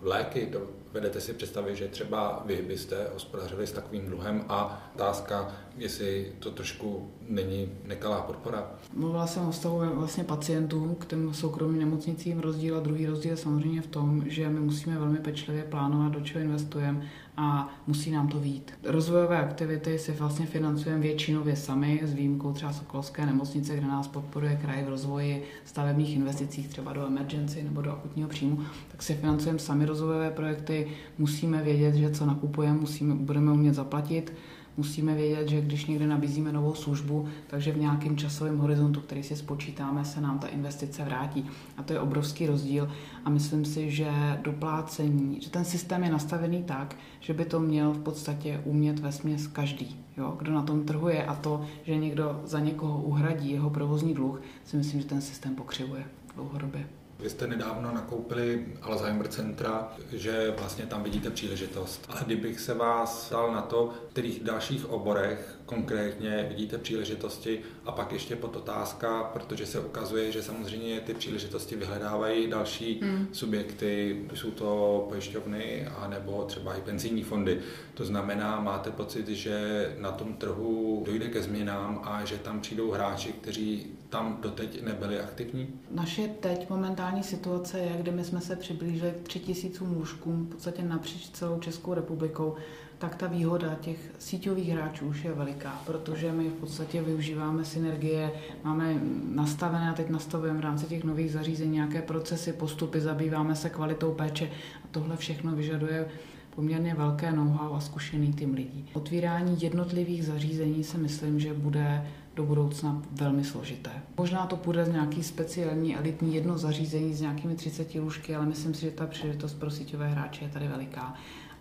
léky. 0.01 0.51
Vedete 0.93 1.21
si 1.21 1.33
představit, 1.33 1.75
že 1.75 1.87
třeba 1.87 2.43
vy 2.45 2.61
byste 2.67 3.07
hospodařili 3.13 3.67
s 3.67 3.71
takovým 3.71 4.05
dluhem 4.05 4.45
a 4.49 4.89
otázka, 4.95 5.51
jestli 5.77 6.33
to 6.39 6.51
trošku 6.51 7.11
není 7.29 7.69
nekalá 7.83 8.21
podpora. 8.21 8.71
Mluvila 8.93 9.27
jsem 9.27 9.47
o 9.47 9.53
stavu 9.53 9.81
vlastně 9.93 10.23
pacientů 10.23 10.95
k 10.99 11.05
těm 11.05 11.33
soukromým 11.33 11.79
nemocnicím 11.79 12.39
rozdíl 12.39 12.77
a 12.77 12.79
druhý 12.79 13.05
rozdíl 13.05 13.31
je 13.31 13.37
samozřejmě 13.37 13.81
v 13.81 13.87
tom, 13.87 14.23
že 14.27 14.49
my 14.49 14.59
musíme 14.59 14.97
velmi 14.97 15.17
pečlivě 15.17 15.63
plánovat, 15.63 16.11
do 16.11 16.21
čeho 16.21 16.43
investujeme 16.43 17.09
a 17.37 17.69
musí 17.87 18.11
nám 18.11 18.27
to 18.27 18.39
vít. 18.39 18.71
Rozvojové 18.83 19.37
aktivity 19.37 19.99
si 19.99 20.11
vlastně 20.11 20.45
financujeme 20.45 21.01
většinově 21.01 21.55
sami, 21.55 22.01
s 22.03 22.13
výjimkou 22.13 22.53
třeba 22.53 22.73
Sokolské 22.73 23.25
nemocnice, 23.25 23.75
kde 23.75 23.87
nás 23.87 24.07
podporuje 24.07 24.59
kraj 24.61 24.83
v 24.83 24.89
rozvoji 24.89 25.43
stavebních 25.65 26.15
investicích 26.15 26.67
třeba 26.67 26.93
do 26.93 27.07
emergency 27.07 27.63
nebo 27.63 27.81
do 27.81 27.91
akutního 27.91 28.29
příjmu, 28.29 28.59
tak 28.91 29.03
si 29.03 29.15
financujeme 29.15 29.59
sami 29.59 29.85
rozvojové 29.85 30.31
projekty, 30.31 30.87
musíme 31.17 31.63
vědět, 31.63 31.95
že 31.95 32.09
co 32.09 32.25
nakupujeme, 32.25 32.79
musíme, 32.79 33.15
budeme 33.15 33.51
umět 33.51 33.73
zaplatit, 33.73 34.33
musíme 34.77 35.15
vědět, 35.15 35.49
že 35.49 35.61
když 35.61 35.85
někde 35.85 36.07
nabízíme 36.07 36.51
novou 36.51 36.73
službu, 36.73 37.27
takže 37.47 37.71
v 37.71 37.77
nějakém 37.77 38.17
časovém 38.17 38.57
horizontu, 38.57 39.01
který 39.01 39.23
si 39.23 39.35
spočítáme, 39.35 40.05
se 40.05 40.21
nám 40.21 40.39
ta 40.39 40.47
investice 40.47 41.03
vrátí. 41.03 41.45
A 41.77 41.83
to 41.83 41.93
je 41.93 41.99
obrovský 41.99 42.47
rozdíl 42.47 42.91
a 43.25 43.29
myslím 43.29 43.65
si, 43.65 43.91
že 43.91 44.11
doplácení, 44.41 45.41
že 45.41 45.49
ten 45.49 45.65
systém 45.65 46.03
je 46.03 46.11
nastavený 46.11 46.63
tak, 46.63 46.95
že 47.19 47.33
by 47.33 47.45
to 47.45 47.59
měl 47.59 47.93
v 47.93 47.99
podstatě 47.99 48.61
umět 48.65 48.99
ve 48.99 49.11
směs 49.11 49.47
každý, 49.47 49.95
jo, 50.17 50.35
kdo 50.39 50.51
na 50.51 50.61
tom 50.61 50.85
trhu 50.85 51.09
je 51.09 51.25
a 51.25 51.35
to, 51.35 51.65
že 51.83 51.97
někdo 51.97 52.41
za 52.45 52.59
někoho 52.59 53.01
uhradí 53.01 53.51
jeho 53.51 53.69
provozní 53.69 54.13
dluh, 54.13 54.41
si 54.65 54.77
myslím, 54.77 55.01
že 55.01 55.07
ten 55.07 55.21
systém 55.21 55.55
pokřivuje 55.55 56.05
dlouhodobě. 56.35 56.87
Vy 57.19 57.29
jste 57.29 57.47
nedávno 57.47 57.93
nakoupili 57.93 58.65
Alzheimer 58.81 59.27
centra, 59.27 59.93
že 60.11 60.53
vlastně 60.59 60.85
tam 60.85 61.03
vidíte 61.03 61.29
příležitost. 61.29 62.05
Ale 62.09 62.21
kdybych 62.25 62.59
se 62.59 62.73
vás 62.73 63.29
dal 63.31 63.51
na 63.51 63.61
to, 63.61 63.93
v 64.07 64.11
kterých 64.11 64.43
dalších 64.43 64.89
oborech 64.89 65.57
konkrétně 65.65 66.45
vidíte 66.49 66.77
příležitosti 66.77 67.59
a 67.85 67.91
pak 67.91 68.11
ještě 68.11 68.35
pod 68.35 68.55
otázka, 68.55 69.23
protože 69.23 69.65
se 69.65 69.79
ukazuje, 69.79 70.31
že 70.31 70.43
samozřejmě 70.43 70.99
ty 70.99 71.13
příležitosti 71.13 71.75
vyhledávají 71.75 72.47
další 72.47 72.99
hmm. 73.01 73.27
subjekty, 73.31 74.21
jsou 74.33 74.51
to 74.51 75.05
pojišťovny 75.09 75.87
a 75.87 76.07
nebo 76.07 76.43
třeba 76.43 76.75
i 76.75 76.81
penzijní 76.81 77.23
fondy. 77.23 77.59
To 77.93 78.05
znamená, 78.05 78.61
máte 78.61 78.91
pocit, 78.91 79.27
že 79.27 79.95
na 79.97 80.11
tom 80.11 80.33
trhu 80.33 81.03
dojde 81.05 81.27
ke 81.27 81.41
změnám 81.41 82.01
a 82.03 82.25
že 82.25 82.37
tam 82.37 82.61
přijdou 82.61 82.91
hráči, 82.91 83.33
kteří 83.33 83.96
tam 84.09 84.37
doteď 84.41 84.83
nebyli 84.83 85.19
aktivní? 85.19 85.67
Naše 85.91 86.27
teď 86.27 86.69
momentální 86.69 87.23
situace 87.23 87.79
je, 87.79 87.97
kdy 87.99 88.11
my 88.11 88.23
jsme 88.23 88.41
se 88.41 88.55
přiblížili 88.55 89.11
k 89.11 89.27
tři 89.27 89.39
tisícům 89.39 89.93
lůžkům 89.97 90.45
v 90.45 90.49
podstatě 90.49 90.83
napříč 90.83 91.29
celou 91.29 91.59
Českou 91.59 91.93
republikou 91.93 92.55
tak 92.97 93.15
ta 93.15 93.27
výhoda 93.27 93.75
těch 93.81 94.11
síťových 94.19 94.69
hráčů 94.69 95.05
už 95.05 95.23
je 95.23 95.33
veliká, 95.33 95.81
protože 95.85 96.31
my 96.31 96.49
v 96.49 96.53
podstatě 96.53 97.01
využíváme 97.01 97.65
synergie, 97.65 98.31
máme 98.63 99.01
nastavené 99.35 99.89
a 99.89 99.93
teď 99.93 100.09
nastavujeme 100.09 100.59
v 100.59 100.63
rámci 100.63 100.85
těch 100.85 101.03
nových 101.03 101.31
zařízení 101.31 101.71
nějaké 101.71 102.01
procesy, 102.01 102.53
postupy, 102.53 103.01
zabýváme 103.01 103.55
se 103.55 103.69
kvalitou 103.69 104.13
péče 104.13 104.49
a 104.83 104.87
tohle 104.91 105.17
všechno 105.17 105.51
vyžaduje 105.51 106.07
poměrně 106.55 106.95
velké 106.95 107.31
know-how 107.31 107.73
a 107.73 107.79
zkušený 107.79 108.33
tým 108.33 108.53
lidí. 108.53 108.89
Otvírání 108.93 109.57
jednotlivých 109.61 110.25
zařízení 110.25 110.83
si 110.83 110.97
myslím, 110.97 111.39
že 111.39 111.53
bude 111.53 112.07
do 112.37 112.43
budoucna 112.43 113.01
velmi 113.11 113.43
složité. 113.43 113.91
Možná 114.17 114.45
to 114.45 114.55
půjde 114.55 114.85
z 114.85 114.91
nějaký 114.91 115.23
speciální 115.23 115.97
elitní 115.97 116.35
jedno 116.35 116.57
zařízení 116.57 117.13
s 117.13 117.21
nějakými 117.21 117.55
30 117.55 117.95
lůžky, 117.95 118.35
ale 118.35 118.45
myslím 118.45 118.73
si, 118.73 118.81
že 118.81 118.91
ta 118.91 119.05
příležitost 119.07 119.53
pro 119.53 119.71
síťové 119.71 120.07
hráče 120.07 120.45
je 120.45 120.49
tady 120.49 120.67
veliká. 120.67 121.13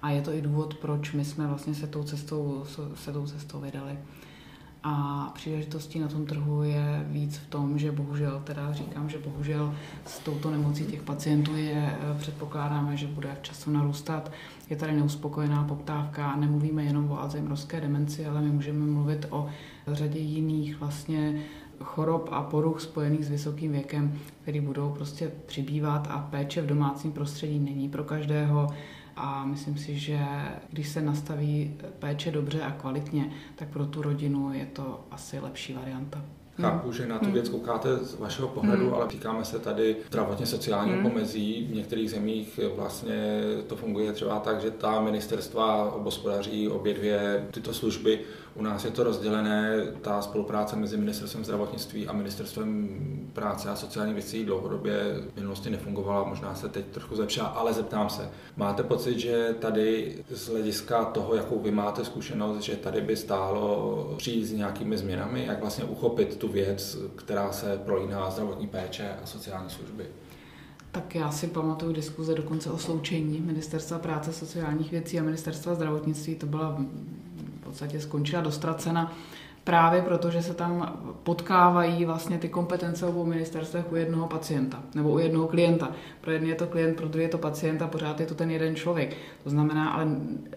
A 0.02 0.10
je 0.10 0.22
to 0.22 0.32
i 0.32 0.42
důvod, 0.42 0.74
proč 0.74 1.12
my 1.12 1.24
jsme 1.24 1.46
vlastně 1.46 1.74
se 1.74 1.86
tou 1.86 2.02
cestou, 2.02 2.64
se 2.94 3.12
tou 3.12 3.26
cestou 3.26 3.60
vydali. 3.60 3.98
A 4.82 5.30
příležitostí 5.34 5.98
na 5.98 6.08
tom 6.08 6.26
trhu 6.26 6.62
je 6.62 7.06
víc 7.08 7.36
v 7.36 7.46
tom, 7.46 7.78
že 7.78 7.92
bohužel, 7.92 8.42
teda 8.44 8.72
říkám, 8.72 9.08
že 9.08 9.18
bohužel 9.18 9.74
s 10.04 10.18
touto 10.18 10.50
nemocí 10.50 10.84
těch 10.84 11.02
pacientů 11.02 11.56
je, 11.56 11.98
předpokládáme, 12.18 12.96
že 12.96 13.06
bude 13.06 13.28
v 13.34 13.42
času 13.42 13.70
narůstat. 13.70 14.32
Je 14.70 14.76
tady 14.76 14.92
neuspokojená 14.92 15.64
poptávka, 15.64 16.36
nemluvíme 16.36 16.84
jenom 16.84 17.10
o 17.10 17.20
alzheimerovské 17.20 17.80
demenci, 17.80 18.26
ale 18.26 18.40
my 18.40 18.50
můžeme 18.50 18.86
mluvit 18.86 19.26
o 19.30 19.48
řadě 19.94 20.18
jiných 20.18 20.80
vlastně 20.80 21.42
chorob 21.82 22.28
a 22.32 22.42
poruch 22.42 22.80
spojených 22.80 23.26
s 23.26 23.30
vysokým 23.30 23.72
věkem, 23.72 24.18
který 24.42 24.60
budou 24.60 24.90
prostě 24.90 25.32
přibývat 25.46 26.06
a 26.10 26.18
péče 26.18 26.62
v 26.62 26.66
domácím 26.66 27.12
prostředí 27.12 27.58
není 27.58 27.88
pro 27.88 28.04
každého 28.04 28.68
a 29.16 29.44
myslím 29.44 29.78
si, 29.78 29.98
že 29.98 30.20
když 30.72 30.88
se 30.88 31.02
nastaví 31.02 31.74
péče 31.98 32.30
dobře 32.30 32.62
a 32.62 32.70
kvalitně, 32.70 33.30
tak 33.56 33.68
pro 33.68 33.86
tu 33.86 34.02
rodinu 34.02 34.52
je 34.52 34.66
to 34.66 35.06
asi 35.10 35.38
lepší 35.38 35.72
varianta. 35.72 36.24
Chápu, 36.60 36.92
že 36.92 37.06
na 37.06 37.18
tu 37.18 37.24
hmm. 37.24 37.34
věc 37.34 37.48
koukáte 37.48 37.96
z 37.96 38.14
vašeho 38.14 38.48
pohledu, 38.48 38.84
hmm. 38.84 38.94
ale 38.94 39.06
týkáme 39.06 39.44
se 39.44 39.58
tady 39.58 39.96
zdravotně 40.08 40.46
sociálního 40.46 40.96
hmm. 40.98 41.10
pomezí. 41.10 41.66
V 41.70 41.74
některých 41.74 42.10
zemích 42.10 42.60
vlastně 42.76 43.40
to 43.66 43.76
funguje 43.76 44.12
třeba 44.12 44.38
tak, 44.40 44.60
že 44.60 44.70
ta 44.70 45.00
ministerstva 45.00 45.92
obospodaří 45.92 46.68
obě 46.68 46.94
dvě 46.94 47.46
tyto 47.50 47.74
služby 47.74 48.20
u 48.58 48.62
nás 48.62 48.84
je 48.84 48.90
to 48.90 49.04
rozdělené, 49.04 49.86
ta 50.00 50.22
spolupráce 50.22 50.76
mezi 50.76 50.96
ministerstvem 50.96 51.44
zdravotnictví 51.44 52.08
a 52.08 52.12
ministerstvem 52.12 52.88
práce 53.32 53.68
a 53.70 53.76
sociální 53.76 54.14
věcí 54.14 54.44
dlouhodobě 54.44 54.98
v 55.32 55.36
minulosti 55.36 55.70
nefungovala, 55.70 56.28
možná 56.28 56.54
se 56.54 56.68
teď 56.68 56.86
trochu 56.86 57.16
zlepšila, 57.16 57.46
ale 57.46 57.72
zeptám 57.72 58.10
se, 58.10 58.30
máte 58.56 58.82
pocit, 58.82 59.18
že 59.18 59.54
tady 59.58 60.14
z 60.30 60.48
hlediska 60.48 61.04
toho, 61.04 61.34
jakou 61.34 61.58
vy 61.58 61.70
máte 61.70 62.04
zkušenost, 62.04 62.60
že 62.60 62.76
tady 62.76 63.00
by 63.00 63.16
stálo 63.16 64.14
přijít 64.16 64.44
s 64.44 64.52
nějakými 64.52 64.98
změnami, 64.98 65.44
jak 65.46 65.60
vlastně 65.60 65.84
uchopit 65.84 66.36
tu 66.36 66.45
věc, 66.48 66.98
která 67.16 67.52
se 67.52 67.78
prolíná 67.84 68.30
zdravotní 68.30 68.66
péče 68.66 69.10
a 69.22 69.26
sociální 69.26 69.70
služby? 69.70 70.06
Tak 70.92 71.14
já 71.14 71.30
si 71.30 71.46
pamatuju 71.46 71.92
diskuze 71.92 72.34
dokonce 72.34 72.70
o 72.70 72.78
sloučení 72.78 73.40
Ministerstva 73.40 73.98
práce, 73.98 74.32
sociálních 74.32 74.90
věcí 74.90 75.20
a 75.20 75.22
Ministerstva 75.22 75.74
zdravotnictví. 75.74 76.34
To 76.34 76.46
byla 76.46 76.78
podstatě 77.66 78.00
skončila 78.00 78.42
dostracena 78.42 79.16
právě 79.66 80.02
proto, 80.02 80.30
že 80.30 80.42
se 80.42 80.54
tam 80.54 80.98
potkávají 81.22 82.04
vlastně 82.04 82.38
ty 82.38 82.48
kompetence 82.48 83.06
obou 83.06 83.24
ministerstvech 83.24 83.92
u 83.92 83.96
jednoho 83.96 84.26
pacienta 84.26 84.82
nebo 84.94 85.10
u 85.10 85.18
jednoho 85.18 85.48
klienta. 85.48 85.90
Pro 86.20 86.32
jedny 86.32 86.48
je 86.48 86.54
to 86.54 86.66
klient, 86.66 86.96
pro 86.96 87.08
druhý 87.08 87.24
je 87.24 87.28
to 87.28 87.38
pacient 87.38 87.82
a 87.82 87.86
pořád 87.86 88.20
je 88.20 88.26
to 88.26 88.34
ten 88.34 88.50
jeden 88.50 88.76
člověk. 88.76 89.16
To 89.44 89.50
znamená, 89.50 89.90
ale 89.90 90.06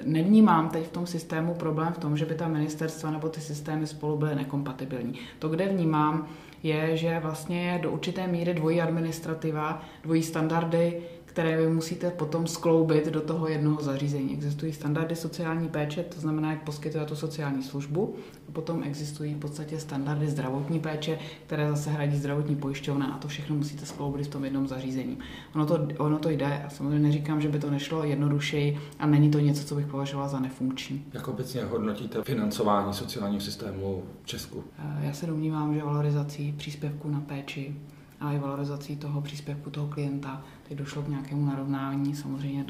nevnímám 0.05 0.69
teď 0.69 0.85
v 0.85 0.91
tom 0.91 1.07
systému 1.07 1.53
problém 1.53 1.93
v 1.93 1.97
tom, 1.97 2.17
že 2.17 2.25
by 2.25 2.35
ta 2.35 2.47
ministerstva 2.47 3.11
nebo 3.11 3.29
ty 3.29 3.41
systémy 3.41 3.87
spolu 3.87 4.17
byly 4.17 4.35
nekompatibilní. 4.35 5.13
To, 5.39 5.49
kde 5.49 5.67
vnímám, 5.67 6.27
je, 6.63 6.97
že 6.97 7.19
vlastně 7.19 7.71
je 7.71 7.79
do 7.79 7.91
určité 7.91 8.27
míry 8.27 8.53
dvojí 8.53 8.81
administrativa, 8.81 9.81
dvojí 10.03 10.23
standardy, 10.23 11.01
které 11.29 11.57
vy 11.57 11.69
musíte 11.69 12.11
potom 12.11 12.47
skloubit 12.47 13.07
do 13.07 13.21
toho 13.21 13.47
jednoho 13.47 13.81
zařízení. 13.81 14.33
Existují 14.33 14.73
standardy 14.73 15.15
sociální 15.15 15.69
péče, 15.69 16.03
to 16.03 16.21
znamená, 16.21 16.51
jak 16.51 16.63
poskytuje 16.63 17.05
tu 17.05 17.15
sociální 17.15 17.63
službu. 17.63 18.15
A 18.49 18.51
potom 18.51 18.83
existují 18.83 19.33
v 19.33 19.37
podstatě 19.37 19.79
standardy 19.79 20.27
zdravotní 20.27 20.79
péče, 20.79 21.19
které 21.45 21.69
zase 21.69 21.89
hradí 21.89 22.17
zdravotní 22.17 22.55
pojišťovna 22.55 23.05
a 23.05 23.17
to 23.17 23.27
všechno 23.27 23.55
musíte 23.55 23.85
skloubit 23.85 24.27
v 24.27 24.29
tom 24.29 24.43
jednom 24.43 24.67
zařízení. 24.67 25.17
Ono 25.55 25.65
to, 25.65 25.87
ono 25.97 26.19
to 26.19 26.29
jde 26.29 26.63
a 26.65 26.69
samozřejmě 26.69 26.99
neříkám, 26.99 27.41
že 27.41 27.49
by 27.49 27.59
to 27.59 27.71
nešlo 27.71 28.03
jednodušeji 28.03 28.79
a 28.99 29.07
není 29.07 29.31
to 29.31 29.39
něco, 29.39 29.63
co 29.63 29.75
bych 29.75 29.87
považovala 29.87 30.27
za 30.27 30.39
nefunkční. 30.39 31.05
Jak 31.13 31.27
obecně 31.27 31.63
hodnotíte 31.63 32.23
financování 32.23 32.93
sociálního 32.93 33.41
systému 33.41 34.03
v 34.23 34.27
Česku? 34.27 34.63
Eh, 34.79 35.05
já 35.05 35.13
se 35.13 35.25
domnívám, 35.25 35.75
že 35.75 35.83
valorizací 35.83 36.53
příspěvku 36.57 37.09
na 37.09 37.19
péči 37.19 37.75
a 38.19 38.33
i 38.33 38.39
valorizací 38.39 38.95
toho 38.95 39.21
příspěvku 39.21 39.69
toho 39.69 39.87
klienta 39.87 40.43
teď 40.69 40.77
došlo 40.77 41.01
k 41.01 41.07
nějakému 41.07 41.45
narovnání, 41.45 42.15
samozřejmě 42.15 42.65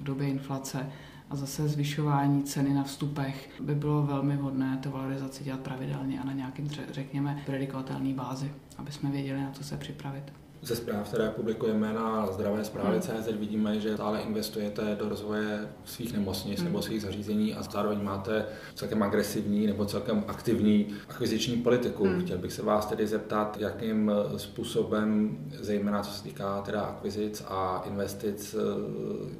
v 0.00 0.02
době 0.02 0.28
inflace 0.28 0.90
a 1.30 1.36
zase 1.36 1.68
zvyšování 1.68 2.42
ceny 2.42 2.74
na 2.74 2.84
vstupech 2.84 3.60
by 3.60 3.74
bylo 3.74 4.02
velmi 4.02 4.36
vhodné 4.36 4.78
tu 4.82 4.90
valorizaci 4.90 5.44
dělat 5.44 5.60
pravidelně 5.60 6.20
a 6.20 6.24
na 6.24 6.32
nějakým, 6.32 6.68
řekněme, 6.90 7.42
predikovatelný 7.46 8.14
bázi, 8.14 8.52
aby 8.78 8.92
jsme 8.92 9.10
věděli, 9.10 9.40
na 9.40 9.50
co 9.50 9.64
se 9.64 9.76
připravit. 9.76 10.32
Ze 10.66 10.76
zpráv, 10.76 11.08
které 11.08 11.30
publikujeme 11.30 11.92
na 11.92 12.26
zdravé 12.26 12.64
zprávě 12.64 13.00
hmm. 13.00 13.22
CZ, 13.22 13.28
vidíme, 13.38 13.80
že 13.80 13.94
stále 13.94 14.20
investujete 14.20 14.96
do 14.98 15.08
rozvoje 15.08 15.68
svých 15.84 16.12
nemocnic 16.12 16.58
hmm. 16.58 16.68
nebo 16.68 16.82
svých 16.82 17.02
zařízení 17.02 17.54
a 17.54 17.62
zároveň 17.62 18.02
máte 18.02 18.46
celkem 18.74 19.02
agresivní 19.02 19.66
nebo 19.66 19.84
celkem 19.84 20.24
aktivní 20.28 20.86
akviziční 21.08 21.56
politiku. 21.56 22.04
Hmm. 22.04 22.20
Chtěl 22.20 22.38
bych 22.38 22.52
se 22.52 22.62
vás 22.62 22.86
tedy 22.86 23.06
zeptat, 23.06 23.56
jakým 23.60 24.12
způsobem, 24.36 25.38
zejména 25.60 26.02
co 26.02 26.10
se 26.10 26.22
týká 26.22 26.62
teda 26.62 26.80
akvizic 26.80 27.44
a 27.48 27.82
investic, 27.86 28.56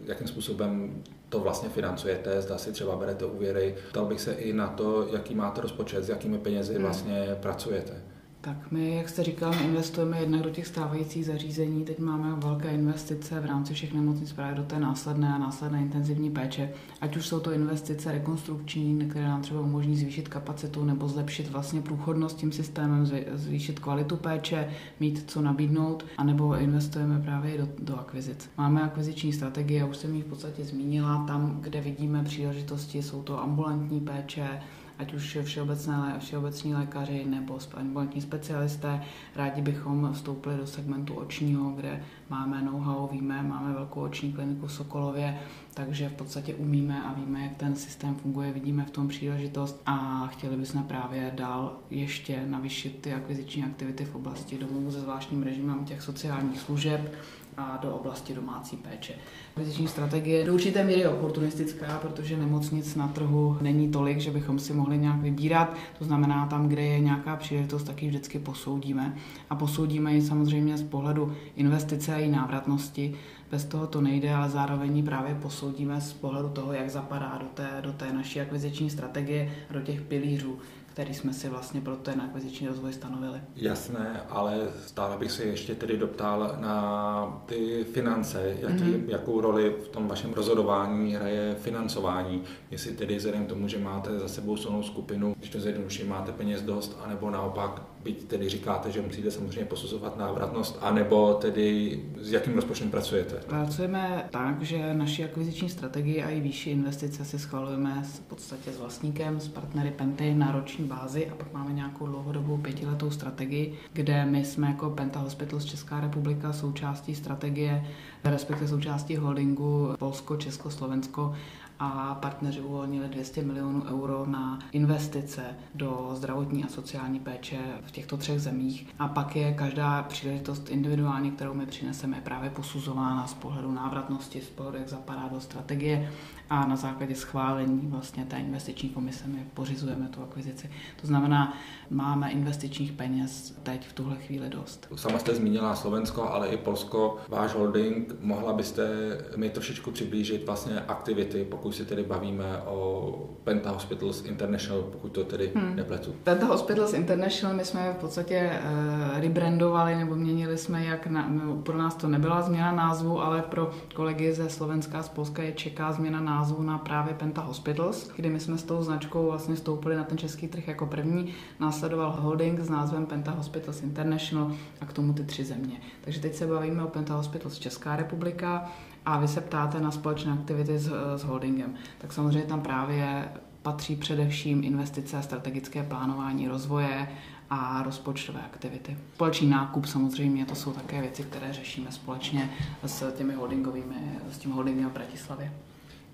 jakým 0.05 0.29
způsobem 0.29 1.03
to 1.29 1.41
vlastně 1.41 1.69
financujete, 1.69 2.43
zda 2.43 2.59
si 2.59 2.73
třeba 2.73 2.97
berete 2.97 3.25
úvěry. 3.25 3.75
Ptal 3.91 4.07
bych 4.07 4.21
se 4.21 4.33
i 4.33 4.53
na 4.53 4.69
to, 4.69 5.09
jaký 5.13 5.35
máte 5.35 5.61
rozpočet, 5.61 6.05
s 6.05 6.09
jakými 6.09 6.39
penězi 6.39 6.75
hmm. 6.75 6.83
vlastně 6.83 7.37
pracujete. 7.41 8.03
Tak 8.47 8.71
my, 8.71 8.95
jak 8.97 9.09
jste 9.09 9.25
říkal, 9.25 9.55
investujeme 9.65 10.21
jednak 10.21 10.43
do 10.43 10.51
těch 10.51 10.67
stávajících 10.67 11.27
zařízení. 11.27 11.85
Teď 11.85 11.99
máme 11.99 12.35
velké 12.37 12.69
investice 12.69 13.41
v 13.41 13.47
rámci 13.47 13.75
všech 13.75 13.95
nemocnic 13.95 14.33
právě 14.33 14.55
do 14.55 14.63
té 14.63 14.79
následné 14.79 15.35
a 15.35 15.39
následné 15.39 15.81
intenzivní 15.81 16.31
péče. 16.31 16.71
Ať 17.01 17.17
už 17.17 17.27
jsou 17.27 17.41
to 17.41 17.53
investice 17.53 18.13
rekonstrukční, 18.13 19.09
které 19.09 19.25
nám 19.29 19.43
třeba 19.43 19.61
umožní 19.61 19.97
zvýšit 19.97 20.29
kapacitu 20.29 20.85
nebo 20.85 21.09
zlepšit 21.09 21.51
vlastně 21.51 21.81
průchodnost 21.81 22.37
tím 22.37 22.53
systémem, 22.53 23.07
zvýšit 23.35 23.79
kvalitu 23.79 24.17
péče, 24.17 24.69
mít 25.01 25.25
co 25.31 25.43
nabídnout, 25.43 26.05
anebo 26.17 26.57
investujeme 26.57 27.21
právě 27.21 27.59
do, 27.59 27.69
do 27.79 27.99
akvizic. 27.99 28.51
Máme 28.59 28.83
akviziční 28.83 29.33
strategie, 29.33 29.85
už 29.85 29.97
jsem 29.97 30.15
ji 30.15 30.23
v 30.23 30.27
podstatě 30.27 30.65
zmínila, 30.65 31.25
tam, 31.27 31.59
kde 31.61 31.81
vidíme 31.81 32.25
příležitosti, 32.25 33.03
jsou 33.03 33.23
to 33.23 33.43
ambulantní 33.43 34.01
péče, 34.01 34.61
ať 34.99 35.15
už 35.15 35.39
všeobecné, 35.43 36.17
všeobecní 36.19 36.75
lékaři 36.75 37.25
nebo 37.25 37.59
ambulantní 37.75 38.21
specialisté. 38.21 39.03
Rádi 39.35 39.63
bychom 39.63 40.13
vstoupili 40.13 40.57
do 40.57 40.67
segmentu 40.67 41.15
očního, 41.15 41.71
kde 41.71 42.03
máme 42.31 42.63
know-how, 42.63 43.09
víme, 43.13 43.43
máme 43.43 43.73
velkou 43.73 44.01
oční 44.01 44.33
kliniku 44.33 44.67
v 44.67 44.73
Sokolově, 44.73 45.39
takže 45.75 46.09
v 46.09 46.13
podstatě 46.13 46.55
umíme 46.55 47.03
a 47.03 47.13
víme, 47.13 47.43
jak 47.43 47.57
ten 47.57 47.77
systém 47.77 48.15
funguje, 48.15 48.53
vidíme 48.53 48.85
v 48.85 48.91
tom 48.91 49.09
příležitost 49.09 49.83
a 49.87 50.27
chtěli 50.27 50.57
bychom 50.57 50.83
právě 50.83 51.33
dál 51.35 51.77
ještě 51.91 52.43
navýšit 52.47 52.99
ty 53.01 53.15
akviziční 53.15 53.65
aktivity 53.65 54.05
v 54.05 54.15
oblasti 54.15 54.59
domovů 54.59 54.91
se 54.91 55.01
zvláštním 55.01 55.43
režimem 55.43 55.85
těch 55.85 56.03
sociálních 56.03 56.61
služeb, 56.61 57.15
a 57.57 57.79
do 57.83 57.97
oblasti 57.97 58.35
domácí 58.35 58.77
péče. 58.77 59.15
Akviziční 59.51 59.89
strategie 59.89 60.45
do 60.45 60.55
určité 60.55 60.85
míry 60.85 61.07
oportunistická, 61.07 61.99
protože 62.03 62.37
nemocnic 62.37 62.95
na 62.95 63.09
trhu 63.09 63.59
není 63.61 63.91
tolik, 63.91 64.19
že 64.19 64.31
bychom 64.31 64.59
si 64.59 64.73
mohli 64.73 64.99
nějak 64.99 65.21
vybírat. 65.21 65.77
To 65.99 66.05
znamená, 66.05 66.47
tam, 66.47 66.69
kde 66.69 66.83
je 66.83 67.01
nějaká 67.01 67.37
příležitost, 67.37 67.83
tak 67.83 68.03
ji 68.03 68.09
vždycky 68.09 68.39
posoudíme. 68.39 69.15
A 69.51 69.55
posoudíme 69.55 70.15
ji 70.15 70.23
samozřejmě 70.23 70.79
z 70.79 70.83
pohledu 70.83 71.33
investice 71.57 72.15
a 72.15 72.19
její 72.19 72.31
návratnosti. 72.31 73.15
Bez 73.51 73.65
toho 73.65 73.87
to 73.87 74.01
nejde, 74.01 74.35
ale 74.35 74.51
zároveň 74.51 74.97
ji 74.97 75.03
právě 75.03 75.35
posoudíme 75.35 76.01
z 76.01 76.13
pohledu 76.13 76.49
toho, 76.49 76.73
jak 76.73 76.91
zapadá 76.91 77.39
do 77.41 77.47
té, 77.47 77.69
do 77.81 77.93
té 77.93 78.13
naší 78.13 78.41
akviziční 78.41 78.91
strategie, 78.91 79.53
do 79.71 79.81
těch 79.81 80.01
pilířů 80.01 80.59
který 80.97 81.15
jsme 81.15 81.33
si 81.33 81.49
vlastně 81.49 81.81
pro 81.81 81.97
ten 81.97 82.21
akviziční 82.21 82.69
rozvoj 82.69 82.93
stanovili. 82.93 83.41
Jasné, 83.57 84.21
ale 84.31 84.59
stále 84.87 85.17
bych 85.19 85.31
se 85.31 85.45
ještě 85.45 85.75
tedy 85.75 85.97
doptal 85.97 86.57
na 86.61 87.43
ty 87.47 87.87
finance, 87.93 88.57
jaký, 88.61 88.75
mm-hmm. 88.75 89.09
jakou 89.09 89.41
roli 89.41 89.75
v 89.85 89.89
tom 89.89 90.09
vašem 90.09 90.33
rozhodování 90.33 91.15
hraje 91.15 91.57
financování, 91.61 92.43
jestli 92.71 92.93
tedy 92.93 93.17
vzhledem 93.17 93.45
k 93.45 93.49
tomu, 93.49 93.69
že 93.69 93.79
máte 93.79 94.19
za 94.19 94.29
sebou 94.29 94.57
silnou 94.57 94.83
skupinu, 94.83 95.35
když 95.39 95.51
to 95.51 95.61
zjednoduším, 95.61 96.09
máte 96.09 96.33
peněz 96.33 96.63
dost, 96.63 96.99
anebo 97.05 97.31
naopak 97.31 97.83
byť 98.07 98.25
tedy 98.25 98.49
říkáte, 98.49 98.91
že 98.91 99.01
musíte 99.01 99.31
samozřejmě 99.31 99.65
posuzovat 99.65 100.17
návratnost, 100.17 100.79
anebo 100.81 101.35
tedy 101.35 102.01
s 102.21 102.33
jakým 102.33 102.55
rozpočtem 102.55 102.91
pracujete? 102.91 103.37
Pracujeme 103.47 104.29
tak, 104.31 104.63
že 104.63 104.95
naši 104.95 105.25
akviziční 105.25 105.69
strategii 105.69 106.23
a 106.23 106.31
i 106.31 106.41
výšší 106.41 106.71
investice 106.71 107.25
si 107.25 107.39
schvalujeme 107.39 108.03
v 108.03 108.21
podstatě 108.21 108.73
s 108.73 108.79
vlastníkem, 108.79 109.41
s 109.41 109.49
partnery 109.49 109.91
Penty 109.91 110.35
na 110.35 110.53
roční 110.53 110.86
bázi 110.87 111.31
a 111.31 111.35
pak 111.35 111.53
máme 111.53 111.73
nějakou 111.73 112.07
dlouhodobou 112.07 112.57
pětiletou 112.57 113.11
strategii, 113.11 113.79
kde 113.93 114.25
my 114.25 114.45
jsme 114.45 114.67
jako 114.67 114.91
Penta 114.91 115.21
Hospitals 115.21 115.65
Česká 115.65 116.01
republika 116.01 116.53
součástí 116.53 117.15
strategie, 117.15 117.87
respektive 118.25 118.69
součástí 118.69 119.17
holdingu 119.17 119.95
Polsko, 119.99 120.37
Česko, 120.37 120.71
Slovensko 120.71 121.35
a 121.79 122.15
partneři 122.15 122.61
uvolnili 122.61 123.09
200 123.09 123.43
milionů 123.43 123.85
euro 123.91 124.27
na 124.27 124.59
investice 124.73 125.43
do 125.75 126.11
zdravotní 126.15 126.65
a 126.65 126.69
sociální 126.69 127.21
péče 127.21 127.59
v 127.87 127.91
těchto 127.91 128.17
třech 128.17 128.41
zemích. 128.41 128.89
A 128.99 129.09
pak 129.09 129.37
je 129.37 129.55
každá 129.55 130.03
příležitost 130.03 130.69
individuálně, 130.71 131.31
kterou 131.31 131.55
my 131.55 131.67
přineseme, 131.67 132.21
právě 132.25 132.51
posuzována 132.51 133.27
z 133.27 133.35
pohledu 133.35 133.73
návratnosti, 133.73 134.41
z 134.41 134.49
pohledu, 134.49 134.79
jak 134.79 134.89
zapadá 134.89 135.29
do 135.33 135.41
strategie 135.41 136.13
a 136.51 136.67
na 136.67 136.77
základě 136.77 137.15
schválení 137.15 137.81
vlastně 137.83 138.25
té 138.25 138.37
investiční 138.37 138.89
komise 138.89 139.25
my 139.27 139.47
pořizujeme 139.55 140.09
tu 140.09 140.23
akvizici. 140.23 140.71
To 141.01 141.07
znamená, 141.07 141.59
máme 141.91 142.31
investičních 142.31 142.93
peněz 142.93 143.59
teď 143.63 143.89
v 143.89 143.93
tuhle 143.93 144.17
chvíli 144.17 144.49
dost. 144.49 144.89
Sama 144.97 145.19
jste 145.19 145.35
zmínila 145.35 145.75
Slovensko, 145.75 146.29
ale 146.29 146.49
i 146.49 146.57
Polsko, 146.57 147.19
váš 147.29 147.55
holding. 147.55 148.15
Mohla 148.21 148.53
byste 148.53 148.89
mi 149.37 149.51
trošičku 149.51 149.91
přiblížit 149.91 150.47
vlastně 150.47 150.81
aktivity, 150.81 151.45
pokud 151.45 151.73
si 151.73 151.85
tedy 151.85 152.03
bavíme 152.03 152.59
o 152.67 153.37
Penta 153.45 153.71
Hospitals 153.71 154.25
International, 154.25 154.83
pokud 154.83 155.09
to 155.09 155.25
tedy 155.25 155.53
hmm. 155.55 155.77
nepletu. 155.77 156.15
Penta 156.25 156.47
Hospitals 156.47 156.93
International 156.93 157.57
my 157.57 157.65
jsme 157.65 157.93
v 157.93 158.01
podstatě 158.01 158.51
uh, 158.51 159.21
rebrandovali 159.21 159.97
nebo 159.97 160.15
měnili 160.15 160.59
jsme, 160.59 160.85
jak 160.85 161.07
na, 161.07 161.29
no, 161.29 161.57
pro 161.57 161.79
nás 161.79 161.95
to 161.95 162.09
nebyla 162.09 162.43
změna 162.43 162.73
názvu, 162.73 163.21
ale 163.21 163.43
pro 163.43 163.71
kolegy 163.95 164.33
ze 164.33 164.51
Slovenska 164.51 164.99
a 164.99 165.03
z 165.03 165.09
Polska 165.09 165.43
je 165.43 165.53
čeká 165.53 165.93
změna 165.93 166.21
názvu 166.21 166.36
na 166.59 166.79
právě 166.79 167.15
Penta 167.15 167.43
Hospitals, 167.43 168.09
kdy 168.17 168.31
my 168.31 168.41
jsme 168.41 168.59
s 168.59 168.63
tou 168.63 168.83
značkou 168.83 169.27
vlastně 169.27 169.55
vstoupili 169.55 169.97
na 169.97 170.05
ten 170.05 170.19
český 170.19 170.49
trh 170.49 170.69
jako 170.69 170.87
první. 170.87 171.35
Následoval 171.61 172.17
holding 172.21 172.61
s 172.61 172.69
názvem 172.69 173.07
Penta 173.07 173.31
Hospitals 173.31 173.83
International 173.83 174.53
a 174.81 174.87
k 174.87 174.93
tomu 174.93 175.13
ty 175.13 175.25
tři 175.25 175.45
země. 175.45 175.81
Takže 176.01 176.21
teď 176.21 176.35
se 176.35 176.47
bavíme 176.47 176.85
o 176.85 176.89
Penta 176.89 177.15
Hospitals 177.15 177.59
Česká 177.59 177.97
republika 177.97 178.71
a 179.05 179.19
vy 179.19 179.29
se 179.29 179.41
ptáte 179.41 179.81
na 179.81 179.91
společné 179.91 180.33
aktivity 180.33 180.79
s, 180.79 180.93
s 181.17 181.25
holdingem. 181.25 181.75
Tak 181.99 182.13
samozřejmě 182.13 182.49
tam 182.49 182.61
právě 182.61 183.29
patří 183.63 183.97
především 183.97 184.65
investice 184.65 185.17
a 185.17 185.23
strategické 185.23 185.83
plánování 185.83 186.49
rozvoje 186.49 187.09
a 187.51 187.83
rozpočtové 187.83 188.41
aktivity. 188.41 188.97
Společný 189.15 189.49
nákup 189.49 189.87
samozřejmě, 189.87 190.45
to 190.45 190.55
jsou 190.55 190.73
také 190.73 191.01
věci, 191.01 191.23
které 191.23 191.53
řešíme 191.53 191.93
společně 191.93 192.51
s 192.87 193.13
těmi 193.13 193.35
holdingovými, 193.35 193.95
s 194.31 194.39
tím 194.39 194.53
holdingem 194.53 194.91
v 194.91 194.93
Bratislavě. 194.93 195.53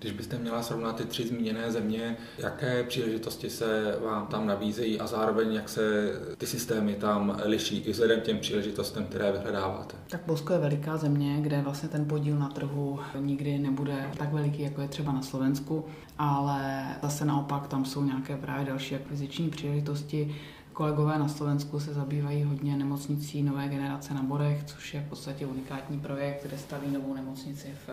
Když 0.03 0.13
byste 0.13 0.37
měla 0.37 0.63
srovnat 0.63 0.95
ty 0.95 1.03
tři 1.03 1.27
zmíněné 1.27 1.71
země, 1.71 2.17
jaké 2.37 2.83
příležitosti 2.83 3.49
se 3.49 3.97
vám 4.05 4.27
tam 4.27 4.47
nabízejí 4.47 4.99
a 4.99 5.07
zároveň 5.07 5.53
jak 5.53 5.69
se 5.69 6.11
ty 6.37 6.47
systémy 6.47 6.95
tam 6.95 7.37
liší 7.43 7.77
i 7.77 7.91
vzhledem 7.91 8.21
těm 8.21 8.39
příležitostem, 8.39 9.05
které 9.05 9.31
vyhledáváte? 9.31 9.95
Tak 10.09 10.21
Polsko 10.21 10.53
je 10.53 10.59
veliká 10.59 10.97
země, 10.97 11.37
kde 11.41 11.61
vlastně 11.61 11.89
ten 11.89 12.05
podíl 12.05 12.39
na 12.39 12.49
trhu 12.49 12.99
nikdy 13.19 13.57
nebude 13.59 14.09
tak 14.17 14.33
veliký, 14.33 14.61
jako 14.61 14.81
je 14.81 14.87
třeba 14.87 15.11
na 15.11 15.21
Slovensku, 15.21 15.85
ale 16.17 16.85
zase 17.01 17.25
naopak 17.25 17.67
tam 17.67 17.85
jsou 17.85 18.03
nějaké 18.03 18.37
právě 18.37 18.65
další 18.65 18.95
akviziční 18.95 19.49
příležitosti. 19.49 20.35
Kolegové 20.73 21.19
na 21.19 21.27
Slovensku 21.27 21.79
se 21.79 21.93
zabývají 21.93 22.43
hodně 22.43 22.77
nemocnicí 22.77 23.43
nové 23.43 23.67
generace 23.67 24.13
na 24.13 24.23
Borech, 24.23 24.63
což 24.63 24.93
je 24.93 25.01
v 25.01 25.09
podstatě 25.09 25.45
unikátní 25.45 25.99
projekt, 25.99 26.45
kde 26.45 26.57
staví 26.57 26.91
novou 26.91 27.13
nemocnici 27.13 27.67
v 27.87 27.89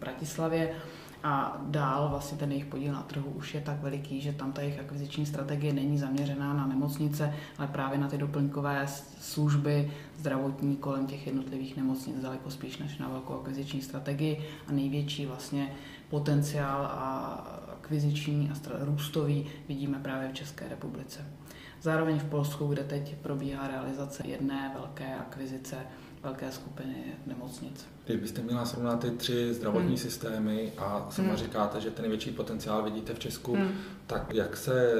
Bratislavě 0.00 0.74
a 1.22 1.60
dál 1.66 2.08
vlastně 2.08 2.38
ten 2.38 2.50
jejich 2.50 2.66
podíl 2.66 2.92
na 2.92 3.02
trhu 3.02 3.30
už 3.30 3.54
je 3.54 3.60
tak 3.60 3.82
veliký, 3.82 4.20
že 4.20 4.32
tam 4.32 4.52
ta 4.52 4.62
jejich 4.62 4.80
akviziční 4.80 5.26
strategie 5.26 5.72
není 5.72 5.98
zaměřená 5.98 6.54
na 6.54 6.66
nemocnice, 6.66 7.34
ale 7.58 7.68
právě 7.68 7.98
na 7.98 8.08
ty 8.08 8.18
doplňkové 8.18 8.86
služby 9.20 9.90
zdravotní 10.18 10.76
kolem 10.76 11.06
těch 11.06 11.26
jednotlivých 11.26 11.76
nemocnic 11.76 12.20
daleko 12.20 12.50
spíš 12.50 12.78
než 12.78 12.98
na 12.98 13.08
velkou 13.08 13.34
akviziční 13.34 13.82
strategii 13.82 14.48
a 14.68 14.72
největší 14.72 15.26
vlastně 15.26 15.72
potenciál 16.10 16.86
a 16.86 17.24
akviziční 17.72 18.50
a 18.50 18.84
růstový 18.84 19.46
vidíme 19.68 19.98
právě 19.98 20.28
v 20.28 20.34
České 20.34 20.68
republice. 20.68 21.26
Zároveň 21.82 22.18
v 22.18 22.24
Polsku, 22.24 22.66
kde 22.66 22.84
teď 22.84 23.16
probíhá 23.16 23.68
realizace 23.68 24.26
jedné 24.26 24.72
velké 24.74 25.14
akvizice 25.14 25.76
velké 26.22 26.52
skupiny 26.52 26.94
nemocnic. 27.26 27.86
Když 28.04 28.16
byste 28.16 28.42
měla 28.42 28.64
srovnat 28.64 29.00
ty 29.00 29.10
tři 29.10 29.54
zdravotní 29.54 29.88
hmm. 29.88 29.96
systémy 29.96 30.72
a 30.78 31.06
sama 31.10 31.28
hmm. 31.28 31.36
říkáte, 31.36 31.80
že 31.80 31.90
ten 31.90 32.02
největší 32.02 32.30
potenciál 32.30 32.82
vidíte 32.82 33.14
v 33.14 33.18
Česku, 33.18 33.54
hmm. 33.54 33.72
tak 34.06 34.34
jak 34.34 34.56
se 34.56 34.92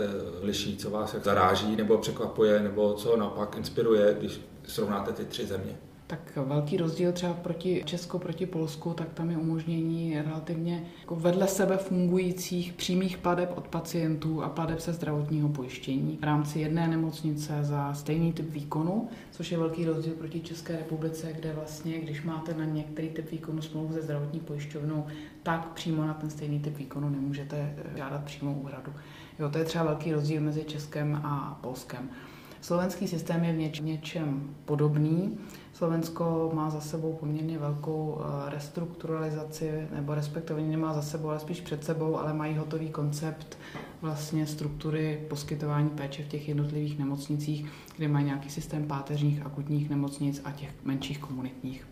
liší, 0.42 0.76
co 0.76 0.90
vás 0.90 1.14
jak 1.14 1.24
zaráží 1.24 1.76
nebo 1.76 1.98
překvapuje, 1.98 2.60
nebo 2.60 2.94
co 2.94 3.16
naopak 3.16 3.56
inspiruje, 3.56 4.16
když 4.18 4.40
srovnáte 4.66 5.12
ty 5.12 5.24
tři 5.24 5.46
země? 5.46 5.76
Tak 6.06 6.36
velký 6.36 6.76
rozdíl 6.76 7.12
třeba 7.12 7.34
proti 7.34 7.82
Česku, 7.84 8.18
proti 8.18 8.46
Polsku, 8.46 8.94
tak 8.94 9.12
tam 9.12 9.30
je 9.30 9.36
umožnění 9.36 10.22
relativně 10.22 10.84
jako 11.00 11.16
vedle 11.16 11.48
sebe 11.48 11.76
fungujících 11.76 12.72
přímých 12.72 13.18
pladeb 13.18 13.52
od 13.56 13.68
pacientů 13.68 14.42
a 14.42 14.48
pladeb 14.48 14.80
se 14.80 14.92
zdravotního 14.92 15.48
pojištění 15.48 16.18
v 16.20 16.24
rámci 16.24 16.60
jedné 16.60 16.88
nemocnice 16.88 17.58
za 17.64 17.94
stejný 17.94 18.32
typ 18.32 18.50
výkonu, 18.50 19.08
což 19.30 19.52
je 19.52 19.58
velký 19.58 19.84
rozdíl 19.84 20.12
proti 20.12 20.40
České 20.40 20.76
republice, 20.76 21.32
kde 21.32 21.52
vlastně, 21.52 21.98
když 21.98 22.22
máte 22.22 22.54
na 22.54 22.64
některý 22.64 23.08
typ 23.08 23.30
výkonu 23.30 23.62
smlouvu 23.62 23.94
se 23.94 24.02
zdravotní 24.02 24.40
pojišťovnou, 24.40 25.06
tak 25.42 25.72
přímo 25.72 26.06
na 26.06 26.14
ten 26.14 26.30
stejný 26.30 26.60
typ 26.60 26.76
výkonu 26.76 27.10
nemůžete 27.10 27.74
eh, 27.76 27.98
žádat 27.98 28.24
přímou 28.24 28.54
úhradu. 28.54 28.92
Jo, 29.38 29.48
to 29.48 29.58
je 29.58 29.64
třeba 29.64 29.84
velký 29.84 30.12
rozdíl 30.12 30.40
mezi 30.40 30.64
Českem 30.64 31.16
a 31.16 31.58
Polskem. 31.62 32.10
Slovenský 32.60 33.08
systém 33.08 33.44
je 33.44 33.52
v 33.52 33.56
něč- 33.56 33.82
něčem 33.82 34.54
podobný. 34.64 35.38
Slovensko 35.72 36.50
má 36.54 36.70
za 36.70 36.80
sebou 36.80 37.12
poměrně 37.12 37.58
velkou 37.58 38.20
eh, 38.20 38.50
restrukturalizaci, 38.50 39.88
nebo 39.94 40.14
respektive 40.14 40.62
nemá 40.62 40.94
za 40.94 41.02
sebou, 41.02 41.28
ale 41.28 41.40
spíš 41.40 41.60
před 41.60 41.84
sebou, 41.84 42.18
ale 42.18 42.34
mají 42.34 42.56
hotový 42.56 42.90
koncept 42.90 43.58
vlastně 44.00 44.46
struktury 44.46 45.24
poskytování 45.28 45.90
péče 45.90 46.22
v 46.22 46.28
těch 46.28 46.48
jednotlivých 46.48 46.98
nemocnicích, 46.98 47.70
kde 47.96 48.08
mají 48.08 48.26
nějaký 48.26 48.50
systém 48.50 48.84
páteřních 48.84 49.46
akutních 49.46 49.90
nemocnic 49.90 50.40
a 50.44 50.52
těch 50.52 50.70
menších 50.84 51.18
komunitních. 51.18 51.86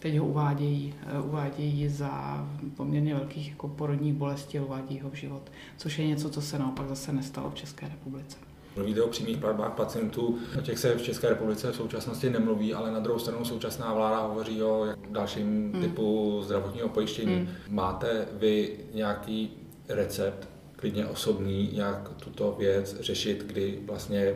Teď 0.00 0.18
ho 0.18 0.26
uvádějí, 0.26 0.94
eh, 1.06 1.20
uvádějí 1.20 1.88
za 1.88 2.46
poměrně 2.76 3.14
velkých 3.14 3.50
jako 3.50 3.68
porodních 3.68 4.14
bolestí 4.14 4.58
a 4.58 4.64
uvádí 4.64 5.00
ho 5.00 5.10
v 5.10 5.14
život, 5.14 5.52
což 5.76 5.98
je 5.98 6.06
něco, 6.06 6.30
co 6.30 6.42
se 6.42 6.58
naopak 6.58 6.88
zase 6.88 7.12
nestalo 7.12 7.50
v 7.50 7.54
České 7.54 7.88
republice. 7.88 8.36
Mluvíte 8.76 9.02
o 9.02 9.08
přímých 9.08 9.36
platbách 9.36 9.72
pacientů, 9.72 10.38
o 10.58 10.60
těch 10.60 10.78
se 10.78 10.94
v 10.94 11.02
České 11.02 11.28
republice 11.28 11.72
v 11.72 11.76
současnosti 11.76 12.30
nemluví, 12.30 12.74
ale 12.74 12.90
na 12.90 13.00
druhou 13.00 13.18
stranu 13.18 13.44
současná 13.44 13.94
vláda 13.94 14.20
hovoří 14.20 14.62
o 14.62 14.86
dalším 15.10 15.72
hmm. 15.72 15.82
typu 15.82 16.40
zdravotního 16.44 16.88
pojištění. 16.88 17.34
Hmm. 17.34 17.48
Máte 17.68 18.28
vy 18.32 18.76
nějaký 18.94 19.50
recept, 19.88 20.48
klidně 20.76 21.06
osobní, 21.06 21.76
jak 21.76 22.08
tuto 22.08 22.54
věc 22.58 23.00
řešit, 23.00 23.44
kdy 23.46 23.78
vlastně 23.86 24.34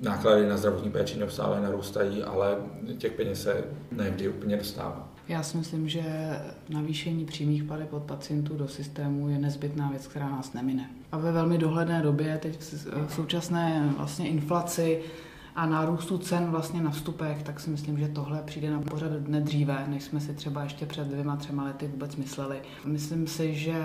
náklady 0.00 0.48
na 0.48 0.56
zdravotní 0.56 0.90
péči 0.90 1.18
neustále 1.18 1.60
narůstají, 1.60 2.22
ale 2.22 2.56
těch 2.98 3.12
peněz 3.12 3.42
se 3.42 3.64
nevždy 3.92 4.28
úplně 4.28 4.56
dostává. 4.56 5.17
Já 5.28 5.42
si 5.42 5.56
myslím, 5.56 5.88
že 5.88 6.02
navýšení 6.68 7.24
přímých 7.24 7.64
plateb 7.64 7.92
od 7.92 8.02
pacientů 8.02 8.56
do 8.56 8.68
systému 8.68 9.28
je 9.28 9.38
nezbytná 9.38 9.90
věc, 9.90 10.06
která 10.06 10.28
nás 10.28 10.52
nemine. 10.52 10.90
A 11.12 11.18
ve 11.18 11.32
velmi 11.32 11.58
dohledné 11.58 12.02
době, 12.02 12.38
teď 12.38 12.58
v 13.06 13.14
současné 13.14 13.92
vlastně 13.96 14.28
inflaci, 14.28 15.02
a 15.58 15.66
nárůstu 15.66 16.18
cen 16.18 16.44
vlastně 16.44 16.82
na 16.82 16.90
vstupech, 16.90 17.42
tak 17.42 17.60
si 17.60 17.70
myslím, 17.70 17.98
že 17.98 18.08
tohle 18.08 18.42
přijde 18.42 18.70
na 18.70 18.80
pořad 18.80 19.12
dne 19.12 19.40
dříve, 19.40 19.84
než 19.88 20.02
jsme 20.02 20.20
si 20.20 20.34
třeba 20.34 20.62
ještě 20.62 20.86
před 20.86 21.06
dvěma, 21.06 21.36
třema 21.36 21.64
lety 21.64 21.86
vůbec 21.86 22.16
mysleli. 22.16 22.56
Myslím 22.84 23.26
si, 23.26 23.54
že 23.54 23.82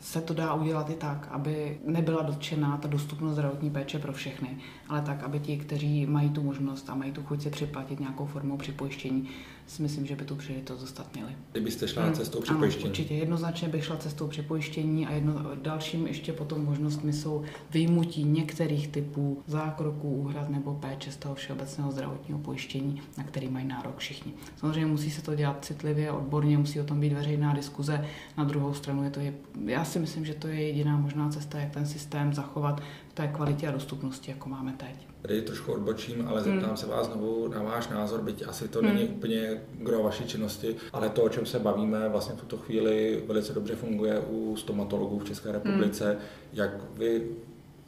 se 0.00 0.20
to 0.20 0.34
dá 0.34 0.54
udělat 0.54 0.90
i 0.90 0.94
tak, 0.94 1.28
aby 1.30 1.78
nebyla 1.84 2.22
dotčená 2.22 2.76
ta 2.76 2.88
dostupnost 2.88 3.32
zdravotní 3.32 3.70
péče 3.70 3.98
pro 3.98 4.12
všechny, 4.12 4.48
ale 4.88 5.02
tak, 5.02 5.22
aby 5.22 5.40
ti, 5.40 5.56
kteří 5.56 6.06
mají 6.06 6.30
tu 6.30 6.42
možnost 6.42 6.90
a 6.90 6.94
mají 6.94 7.12
tu 7.12 7.22
chuť 7.22 7.42
si 7.42 7.50
připlatit 7.50 8.00
nějakou 8.00 8.26
formou 8.26 8.56
připojištění, 8.56 9.28
si 9.66 9.82
myslím, 9.82 10.06
že 10.06 10.16
by 10.16 10.24
tu 10.24 10.36
příležitost 10.36 10.80
dostat 10.80 11.14
měli. 11.14 11.36
Kdybyste 11.52 11.88
šla 11.88 12.04
hmm. 12.04 12.14
cestou 12.14 12.40
připojištění? 12.40 12.84
Ano, 12.84 12.90
určitě. 12.90 13.14
Jednoznačně 13.14 13.68
bych 13.68 13.84
šla 13.84 13.96
cestou 13.96 14.28
připojištění 14.28 15.06
a 15.06 15.12
jedno, 15.12 15.42
dalším 15.62 16.06
ještě 16.06 16.32
potom 16.32 16.64
možnostmi 16.64 17.12
jsou 17.12 17.42
vyjmutí 17.70 18.24
některých 18.24 18.88
typů 18.88 19.42
zákroků, 19.46 20.10
úhrad 20.10 20.50
nebo 20.50 20.74
péče 20.74 21.12
z 21.12 21.16
toho 21.16 21.34
všeobecného 21.34 21.92
zdravotního 21.92 22.38
pojištění, 22.38 23.02
na 23.18 23.24
který 23.24 23.48
mají 23.48 23.66
nárok 23.66 23.98
všichni. 23.98 24.32
Samozřejmě 24.56 24.86
musí 24.86 25.10
se 25.10 25.22
to 25.22 25.34
dělat 25.34 25.64
citlivě, 25.64 26.12
odborně, 26.12 26.58
musí 26.58 26.80
o 26.80 26.84
tom 26.84 27.00
být 27.00 27.12
veřejná 27.12 27.54
diskuze. 27.54 28.06
Na 28.38 28.44
druhou 28.44 28.74
stranu 28.74 29.04
je 29.04 29.10
to, 29.10 29.20
je, 29.20 29.34
já 29.64 29.84
si 29.84 29.98
myslím, 29.98 30.24
že 30.24 30.34
to 30.34 30.48
je 30.48 30.66
jediná 30.66 30.96
možná 30.96 31.28
cesta, 31.28 31.58
jak 31.58 31.70
ten 31.70 31.86
systém 31.86 32.34
zachovat 32.34 32.82
té 33.16 33.28
kvalitě 33.28 33.68
a 33.68 33.70
dostupnosti, 33.70 34.30
jako 34.30 34.48
máme 34.48 34.72
teď. 34.72 35.08
Tady 35.22 35.42
trošku 35.42 35.72
odbočím, 35.72 36.28
ale 36.28 36.42
zeptám 36.42 36.68
hmm. 36.68 36.76
se 36.76 36.86
vás 36.86 37.06
znovu 37.06 37.48
na 37.48 37.62
váš 37.62 37.88
názor, 37.88 38.22
byť 38.22 38.48
asi 38.48 38.68
to 38.68 38.78
hmm. 38.78 38.88
není 38.88 39.08
úplně 39.08 39.62
gro 39.72 40.02
vaší 40.02 40.24
činnosti, 40.24 40.76
ale 40.92 41.08
to, 41.08 41.22
o 41.22 41.28
čem 41.28 41.46
se 41.46 41.58
bavíme, 41.58 42.08
vlastně 42.08 42.34
v 42.34 42.40
tuto 42.40 42.56
chvíli 42.56 43.24
velice 43.26 43.52
dobře 43.52 43.76
funguje 43.76 44.20
u 44.20 44.56
stomatologů 44.56 45.18
v 45.18 45.24
České 45.24 45.52
republice. 45.52 46.10
Hmm. 46.10 46.20
Jak 46.52 46.70
vy 46.92 47.28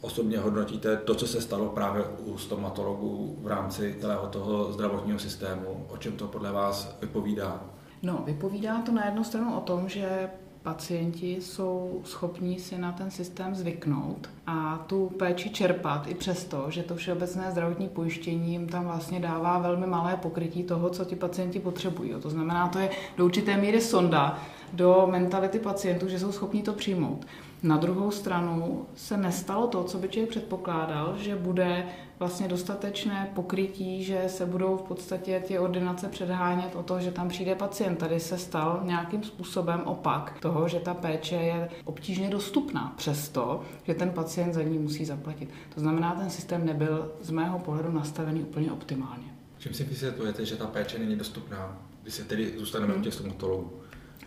osobně 0.00 0.38
hodnotíte 0.38 0.96
to, 0.96 1.14
co 1.14 1.26
se 1.26 1.40
stalo 1.40 1.68
právě 1.68 2.04
u 2.04 2.38
stomatologů 2.38 3.38
v 3.42 3.46
rámci 3.46 3.96
celého 4.00 4.26
toho 4.26 4.72
zdravotního 4.72 5.18
systému? 5.18 5.86
O 5.88 5.96
čem 5.96 6.12
to 6.12 6.26
podle 6.26 6.52
vás 6.52 6.96
vypovídá? 7.00 7.64
No, 8.02 8.22
vypovídá 8.26 8.82
to 8.82 8.92
na 8.92 9.04
jednu 9.06 9.24
stranu 9.24 9.56
o 9.56 9.60
tom, 9.60 9.88
že 9.88 10.30
pacienti 10.68 11.36
jsou 11.40 12.00
schopní 12.04 12.58
si 12.58 12.78
na 12.78 12.92
ten 12.92 13.10
systém 13.10 13.54
zvyknout 13.54 14.30
a 14.46 14.84
tu 14.86 15.06
péči 15.18 15.50
čerpat 15.50 16.06
i 16.08 16.14
přesto, 16.14 16.66
že 16.68 16.82
to 16.82 16.96
všeobecné 16.96 17.50
zdravotní 17.50 17.88
pojištění 17.88 18.52
jim 18.52 18.68
tam 18.68 18.84
vlastně 18.84 19.20
dává 19.20 19.58
velmi 19.58 19.86
malé 19.86 20.16
pokrytí 20.16 20.62
toho, 20.62 20.90
co 20.90 21.04
ti 21.04 21.16
pacienti 21.16 21.60
potřebují. 21.60 22.14
To 22.22 22.30
znamená, 22.30 22.68
to 22.68 22.78
je 22.78 22.90
do 23.16 23.24
určité 23.24 23.56
míry 23.56 23.80
sonda 23.80 24.38
do 24.72 25.08
mentality 25.10 25.58
pacientů, 25.58 26.08
že 26.08 26.18
jsou 26.18 26.32
schopni 26.32 26.62
to 26.62 26.72
přijmout. 26.72 27.26
Na 27.62 27.76
druhou 27.76 28.10
stranu 28.10 28.86
se 28.94 29.16
nestalo 29.16 29.66
to, 29.66 29.84
co 29.84 29.98
by 29.98 30.08
člověk 30.08 30.30
předpokládal, 30.30 31.14
že 31.18 31.36
bude 31.36 31.86
vlastně 32.18 32.48
dostatečné 32.48 33.30
pokrytí, 33.34 34.04
že 34.04 34.24
se 34.26 34.46
budou 34.46 34.76
v 34.76 34.82
podstatě 34.82 35.42
ty 35.46 35.58
ordinace 35.58 36.08
předhánět 36.08 36.76
o 36.76 36.82
to, 36.82 37.00
že 37.00 37.10
tam 37.10 37.28
přijde 37.28 37.54
pacient. 37.54 37.96
Tady 37.96 38.20
se 38.20 38.38
stal 38.38 38.80
nějakým 38.84 39.22
způsobem 39.22 39.80
opak 39.84 40.36
toho, 40.40 40.68
že 40.68 40.80
ta 40.80 40.94
péče 40.94 41.34
je 41.34 41.68
obtížně 41.84 42.30
dostupná, 42.30 42.94
přesto, 42.96 43.62
že 43.84 43.94
ten 43.94 44.10
pacient 44.10 44.52
za 44.52 44.62
ní 44.62 44.78
musí 44.78 45.04
zaplatit. 45.04 45.48
To 45.74 45.80
znamená, 45.80 46.14
ten 46.14 46.30
systém 46.30 46.66
nebyl 46.66 47.12
z 47.20 47.30
mého 47.30 47.58
pohledu 47.58 47.92
nastavený 47.92 48.40
úplně 48.42 48.72
optimálně. 48.72 49.26
Čím 49.58 49.74
si 49.74 49.84
vysvětlujete, 49.84 50.44
že 50.44 50.56
ta 50.56 50.66
péče 50.66 50.98
není 50.98 51.16
dostupná, 51.16 51.78
když 52.02 52.14
se 52.14 52.24
tedy 52.24 52.58
zůstaneme 52.58 52.92
hmm. 52.92 53.00
u 53.00 53.04
těch 53.04 53.14
stomatologů? 53.14 53.72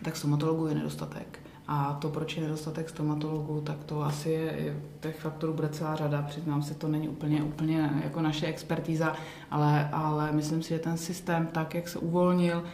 Tak 0.02 0.16
stomatologů 0.16 0.66
je 0.66 0.74
nedostatek. 0.74 1.41
A 1.68 1.92
to, 1.92 2.08
proč 2.08 2.36
je 2.36 2.42
nedostatek 2.42 2.88
stomatologů, 2.88 3.60
tak 3.60 3.84
to 3.84 4.02
asi 4.02 4.30
je, 4.30 4.76
těch 5.00 5.20
faktorů 5.20 5.52
bude 5.52 5.68
celá 5.68 5.96
řada. 5.96 6.22
Přiznám 6.22 6.62
se, 6.62 6.74
to 6.74 6.88
není 6.88 7.08
úplně, 7.08 7.42
úplně 7.42 8.00
jako 8.04 8.22
naše 8.22 8.46
expertíza, 8.46 9.16
ale, 9.50 9.88
ale 9.92 10.32
myslím 10.32 10.62
si, 10.62 10.68
že 10.68 10.78
ten 10.78 10.96
systém, 10.96 11.46
tak 11.46 11.74
jak 11.74 11.88
se 11.88 11.98
uvolnil, 11.98 12.64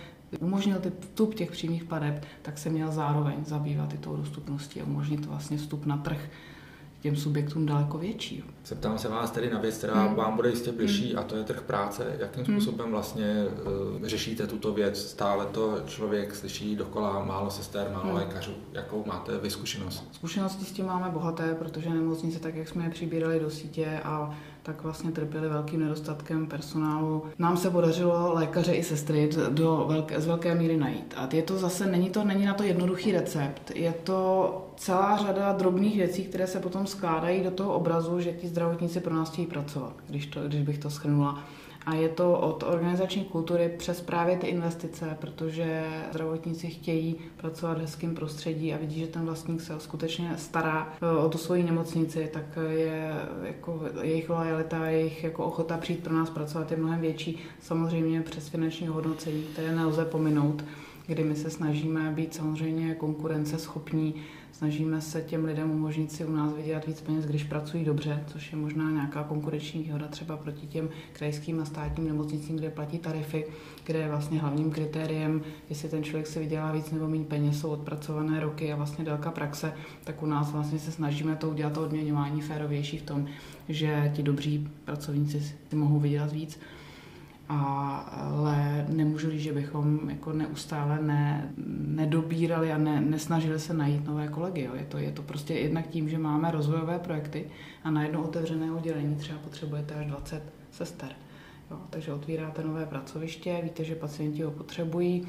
umožnil 0.41 0.79
ty 0.79 0.93
vstup 1.01 1.35
těch 1.35 1.51
přímých 1.51 1.85
pladeb, 1.85 2.25
tak 2.43 2.59
se 2.59 2.71
měl 2.71 2.93
zároveň 2.93 3.45
zabývat 3.45 3.95
i 3.95 3.99
tou 3.99 4.17
dostupností 4.17 4.81
a 4.81 4.85
umožnit 4.85 5.27
vlastně 5.27 5.57
vstup 5.57 5.87
na 5.87 5.97
trh 5.97 6.31
těm 7.01 7.17
subjektům 7.17 7.67
daleko 7.67 7.99
větší. 7.99 8.45
Zeptám 8.67 8.99
se 8.99 9.09
vás 9.09 9.31
tedy 9.31 9.51
na 9.51 9.59
věc, 9.59 9.79
která 9.79 10.03
hmm. 10.03 10.15
vám 10.15 10.37
bude 10.37 10.49
jistě 10.49 10.73
bližší, 10.73 11.11
hmm. 11.11 11.19
a 11.19 11.23
to 11.23 11.37
je 11.37 11.45
trh 11.45 11.63
práce. 11.63 12.17
Jakým 12.19 12.45
hmm. 12.45 12.61
způsobem 12.61 12.91
vlastně 12.91 13.47
uh, 14.01 14.07
řešíte 14.07 14.47
tuto 14.47 14.73
věc? 14.73 15.11
Stále 15.11 15.47
to 15.47 15.81
člověk 15.87 16.35
slyší 16.35 16.77
dokola 16.77 17.25
málo 17.25 17.51
sester, 17.51 17.91
málo 17.93 18.05
hmm. 18.05 18.15
lékařů. 18.15 18.53
Jakou 18.73 19.05
máte 19.07 19.39
vy 19.39 19.51
zkušenost? 19.51 20.09
Zkušenosti 20.13 20.65
s 20.65 20.73
tím 20.73 20.87
máme 20.87 21.11
bohaté, 21.11 21.55
protože 21.55 21.91
nemocnice, 21.91 22.39
tak 22.39 22.55
jak 22.55 22.69
jsme 22.69 22.85
je 22.85 22.91
přibírali 22.91 23.41
do 23.41 23.51
sítě 23.51 24.01
a 24.05 24.35
tak 24.63 24.83
vlastně 24.83 25.11
trpěli 25.11 25.49
velkým 25.49 25.81
nedostatkem 25.81 26.47
personálu. 26.47 27.23
Nám 27.39 27.57
se 27.57 27.71
podařilo 27.71 28.35
lékaře 28.35 28.73
i 28.73 28.83
sestry 28.83 29.31
do 29.51 29.85
velké, 29.89 30.21
z 30.21 30.27
velké 30.27 30.55
míry 30.55 30.77
najít. 30.77 31.15
A 31.17 31.29
je 31.33 31.43
to 31.43 31.59
zase, 31.59 31.87
není, 31.87 32.11
to, 32.11 32.25
není 32.25 32.45
na 32.45 32.55
to 32.55 32.63
jednoduchý 32.63 33.13
recept. 33.13 33.73
Je 33.75 33.93
to 33.93 34.69
celá 34.77 35.17
řada 35.17 35.53
drobných 35.53 35.97
věcí, 35.97 36.25
které 36.25 36.47
se 36.47 36.61
potom 36.61 36.87
skládají 36.87 37.43
do 37.43 37.51
toho 37.51 37.73
obrazu, 37.73 38.21
že 38.21 38.33
ti 38.33 38.49
zdravotníci 38.49 39.01
pro 39.01 39.15
nás 39.15 39.31
chtějí 39.31 39.47
pracovat, 39.47 39.93
když, 40.09 40.27
to, 40.27 40.41
když 40.49 40.63
bych 40.63 40.79
to 40.79 40.91
schrnula. 40.91 41.45
A 41.89 41.95
je 41.95 42.09
to 42.09 42.39
od 42.39 42.63
organizační 42.63 43.25
kultury 43.25 43.75
přes 43.79 44.01
právě 44.01 44.37
ty 44.37 44.47
investice, 44.47 45.17
protože 45.21 45.85
zdravotníci 46.11 46.67
chtějí 46.67 47.17
pracovat 47.37 47.79
v 47.79 47.81
hezkém 47.81 48.15
prostředí 48.15 48.75
a 48.75 48.77
vidí, 48.77 49.01
že 49.01 49.07
ten 49.07 49.25
vlastník 49.25 49.61
se 49.61 49.75
skutečně 49.79 50.33
stará 50.37 50.93
eh, 51.03 51.19
o 51.19 51.29
tu 51.29 51.39
svoji 51.39 51.63
nemocnici, 51.63 52.31
tak 52.33 52.45
je 52.71 53.13
jako 53.43 53.81
jejich 54.03 54.31
lojalita, 54.31 54.87
jejich 54.87 55.25
jako 55.25 55.45
ochota 55.45 55.77
přijít 55.77 56.03
pro 56.03 56.15
nás 56.15 56.31
pracovat 56.31 56.71
je 56.71 56.77
mnohem 56.77 57.01
větší. 57.01 57.39
Samozřejmě 57.61 58.21
přes 58.21 58.49
finanční 58.49 58.87
hodnocení, 58.87 59.43
které 59.43 59.77
nelze 59.77 60.05
pominout, 60.05 60.65
kdy 61.07 61.25
my 61.25 61.37
se 61.37 61.51
snažíme 61.51 62.11
být 62.11 62.35
samozřejmě 62.35 62.95
konkurenceschopní 62.95 64.15
Snažíme 64.59 65.01
se 65.01 65.23
těm 65.23 65.45
lidem 65.45 65.71
umožnit 65.71 66.13
si 66.13 66.25
u 66.25 66.33
nás 66.33 66.53
vydělat 66.53 66.87
víc 66.87 67.01
peněz, 67.01 67.25
když 67.25 67.45
pracují 67.45 67.85
dobře, 67.85 68.25
což 68.27 68.53
je 68.53 68.59
možná 68.59 68.91
nějaká 68.91 69.25
konkurenční 69.25 69.83
výhoda 69.83 70.09
třeba 70.09 70.37
proti 70.37 70.67
těm 70.67 70.89
krajským 71.13 71.61
a 71.61 71.65
státním 71.65 72.07
nemocnicím, 72.07 72.57
kde 72.57 72.71
platí 72.71 72.99
tarify, 72.99 73.45
kde 73.85 73.99
je 73.99 74.09
vlastně 74.09 74.41
hlavním 74.41 74.71
kritériem, 74.71 75.43
jestli 75.69 75.89
ten 75.89 76.05
člověk 76.05 76.27
si 76.27 76.39
vydělá 76.39 76.73
víc 76.73 76.91
nebo 76.91 77.09
méně 77.09 77.25
peněz, 77.25 77.61
jsou 77.61 77.71
odpracované 77.71 78.41
roky 78.41 78.73
a 78.73 78.77
vlastně 78.77 79.05
délka 79.05 79.31
praxe, 79.31 79.73
tak 80.05 80.23
u 80.23 80.27
nás 80.27 80.53
vlastně 80.53 80.79
se 80.79 80.93
snažíme 80.93 81.37
to 81.37 81.51
udělat 81.51 81.73
to 81.73 81.83
odměňování 81.83 82.41
férovější 82.41 82.99
v 82.99 83.03
tom, 83.03 83.27
že 83.69 84.13
ti 84.17 84.23
dobří 84.23 84.69
pracovníci 84.85 85.41
si 85.41 85.77
mohou 85.77 85.99
vydělat 85.99 86.33
víc 86.33 86.61
ale 87.49 88.87
nemůžu 88.89 89.31
říct, 89.31 89.43
že 89.43 89.53
bychom 89.53 90.11
jako 90.11 90.33
neustále 90.33 91.03
ne, 91.03 91.53
nedobírali 91.87 92.73
a 92.73 92.79
ne, 92.79 93.01
nesnažili 93.01 93.61
se 93.61 93.75
najít 93.75 94.07
nové 94.07 94.29
kolegy. 94.29 94.63
Jo. 94.63 94.75
Je, 94.75 94.85
to, 94.85 94.99
je 94.99 95.13
to 95.13 95.23
prostě 95.23 95.55
jednak 95.55 95.87
tím, 95.87 96.09
že 96.09 96.19
máme 96.19 96.51
rozvojové 96.51 96.99
projekty 96.99 97.51
a 97.85 97.91
na 97.91 98.03
jedno 98.03 98.23
otevřené 98.23 98.73
oddělení 98.73 99.17
třeba 99.17 99.39
potřebujete 99.39 99.95
až 99.95 100.07
20 100.07 100.43
sester. 100.71 101.09
Jo. 101.71 101.79
Takže 101.91 102.13
otvíráte 102.13 102.65
nové 102.65 102.87
pracoviště, 102.87 103.61
víte, 103.63 103.85
že 103.85 103.95
pacienti 103.95 104.43
ho 104.43 104.51
potřebují, 104.51 105.27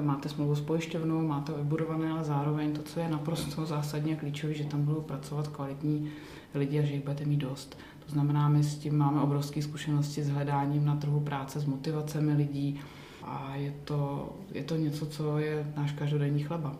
máte 0.00 0.28
smlouvu 0.28 0.54
s 0.54 0.60
pojišťovnou, 0.60 1.26
máte 1.26 1.52
vybudované, 1.52 2.10
ale 2.10 2.24
zároveň 2.24 2.72
to, 2.72 2.82
co 2.82 3.00
je 3.00 3.08
naprosto 3.08 3.66
zásadně 3.66 4.16
klíčové, 4.16 4.54
že 4.54 4.64
tam 4.64 4.82
budou 4.82 5.00
pracovat 5.00 5.48
kvalitní 5.48 6.10
lidi 6.54 6.78
a 6.78 6.82
že 6.82 6.92
jich 6.92 7.02
budete 7.02 7.24
mít 7.24 7.36
dost. 7.36 7.78
Znamená, 8.12 8.48
my 8.48 8.64
s 8.64 8.78
tím 8.78 8.98
máme 8.98 9.20
obrovské 9.20 9.62
zkušenosti 9.62 10.22
s 10.24 10.28
hledáním 10.28 10.84
na 10.84 10.96
trhu 10.96 11.20
práce, 11.20 11.60
s 11.60 11.64
motivacemi 11.64 12.32
lidí 12.32 12.80
a 13.22 13.56
je 13.56 13.74
to, 13.84 14.32
je 14.52 14.64
to 14.64 14.76
něco, 14.76 15.06
co 15.06 15.38
je 15.38 15.72
náš 15.76 15.92
každodenní 15.92 16.42
chleba. 16.42 16.76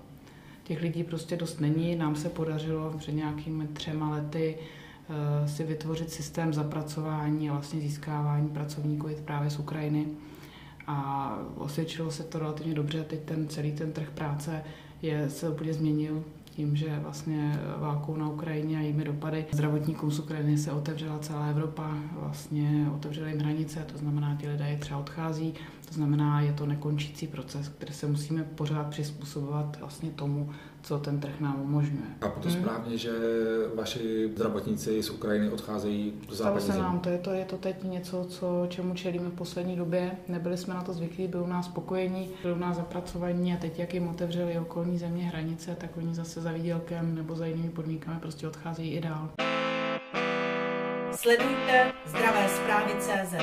Těch 0.65 0.83
lidí 0.83 1.05
prostě 1.05 1.37
dost 1.37 1.61
není. 1.61 1.97
Nám 1.97 2.17
se 2.17 2.29
podařilo 2.29 2.95
před 2.99 3.13
nějakými 3.13 3.67
třema 3.67 4.11
lety 4.11 4.57
uh, 4.59 5.47
si 5.47 5.65
vytvořit 5.65 6.11
systém 6.11 6.53
zapracování 6.53 7.51
a 7.51 7.53
vlastně 7.53 7.81
získávání 7.81 8.49
pracovníků 8.49 9.09
právě 9.25 9.51
z 9.51 9.59
Ukrajiny. 9.59 10.07
A 10.87 11.39
osvědčilo 11.57 12.11
se 12.11 12.23
to 12.23 12.39
relativně 12.39 12.75
dobře. 12.75 13.05
Teď 13.05 13.21
ten 13.21 13.49
celý 13.49 13.73
ten 13.73 13.93
trh 13.93 14.11
práce 14.11 14.63
je, 15.03 15.31
se 15.31 15.49
úplně 15.49 15.75
změnil 15.75 16.25
tím, 16.57 16.77
že 16.77 16.99
vlastně 17.03 17.59
válkou 17.79 18.17
na 18.17 18.29
Ukrajině 18.29 18.79
a 18.79 18.81
jejími 18.81 19.05
dopady 19.05 19.45
zdravotníkům 19.53 20.11
z 20.11 20.19
Ukrajiny 20.19 20.59
se 20.59 20.73
otevřela 20.73 21.19
celá 21.19 21.47
Evropa, 21.47 21.95
vlastně 22.13 22.87
otevřely 22.95 23.31
jim 23.31 23.41
hranice, 23.41 23.87
to 23.93 23.99
znamená, 23.99 24.37
ti 24.41 24.49
lidé 24.49 24.77
třeba 24.81 25.01
odchází, 25.01 25.55
To 25.93 25.97
znamená, 25.97 26.41
je 26.41 26.53
to 26.53 26.67
nekončící 26.67 27.27
proces, 27.27 27.69
který 27.69 27.93
se 27.93 28.07
musíme 28.07 28.45
pořád 28.45 28.87
přizpůsobovat 28.87 29.77
vlastně 29.81 30.11
tomu, 30.11 30.51
co 30.83 30.99
ten 30.99 31.21
trh 31.21 31.41
nám 31.41 31.61
umožňuje. 31.63 32.07
A 32.21 32.29
to 32.29 32.49
hmm. 32.49 32.61
správně, 32.61 32.99
že 32.99 33.11
vaši 33.75 34.31
zdravotníci 34.35 35.03
z 35.03 35.11
Ukrajiny 35.11 35.51
odcházejí 35.51 36.13
do 36.29 36.35
Stalo 36.35 36.61
se 36.61 36.79
nám, 36.79 37.01
to 37.01 37.09
je, 37.09 37.19
to 37.19 37.31
je 37.31 37.45
to 37.45 37.57
teď 37.57 37.83
něco, 37.83 38.25
co, 38.25 38.67
čemu 38.69 38.95
čelíme 38.95 39.29
v 39.29 39.35
poslední 39.35 39.77
době. 39.77 40.13
Nebyli 40.29 40.57
jsme 40.57 40.75
na 40.75 40.83
to 40.83 40.93
zvyklí, 40.93 41.29
byli 41.29 41.43
u 41.43 41.47
nás 41.47 41.67
spokojení, 41.67 42.31
byli 42.43 42.55
u 42.55 42.59
nás 42.59 42.77
zapracovaní 42.77 43.55
a 43.55 43.57
teď, 43.57 43.79
jak 43.79 43.95
jim 43.95 44.09
otevřeli 44.09 44.59
okolní 44.59 44.99
země 44.99 45.25
hranice, 45.25 45.77
tak 45.81 45.97
oni 45.97 46.15
zase 46.15 46.41
za 46.41 46.53
výdělkem 46.53 47.15
nebo 47.15 47.35
za 47.35 47.47
jinými 47.47 47.71
podmínkami 47.71 48.21
prostě 48.21 48.49
odcházejí 48.49 48.91
i 48.91 49.01
dál. 49.01 49.29
Sledujte 51.13 51.93
zdravé 52.07 52.49
zprávy 52.49 52.93
CZ. 52.99 53.35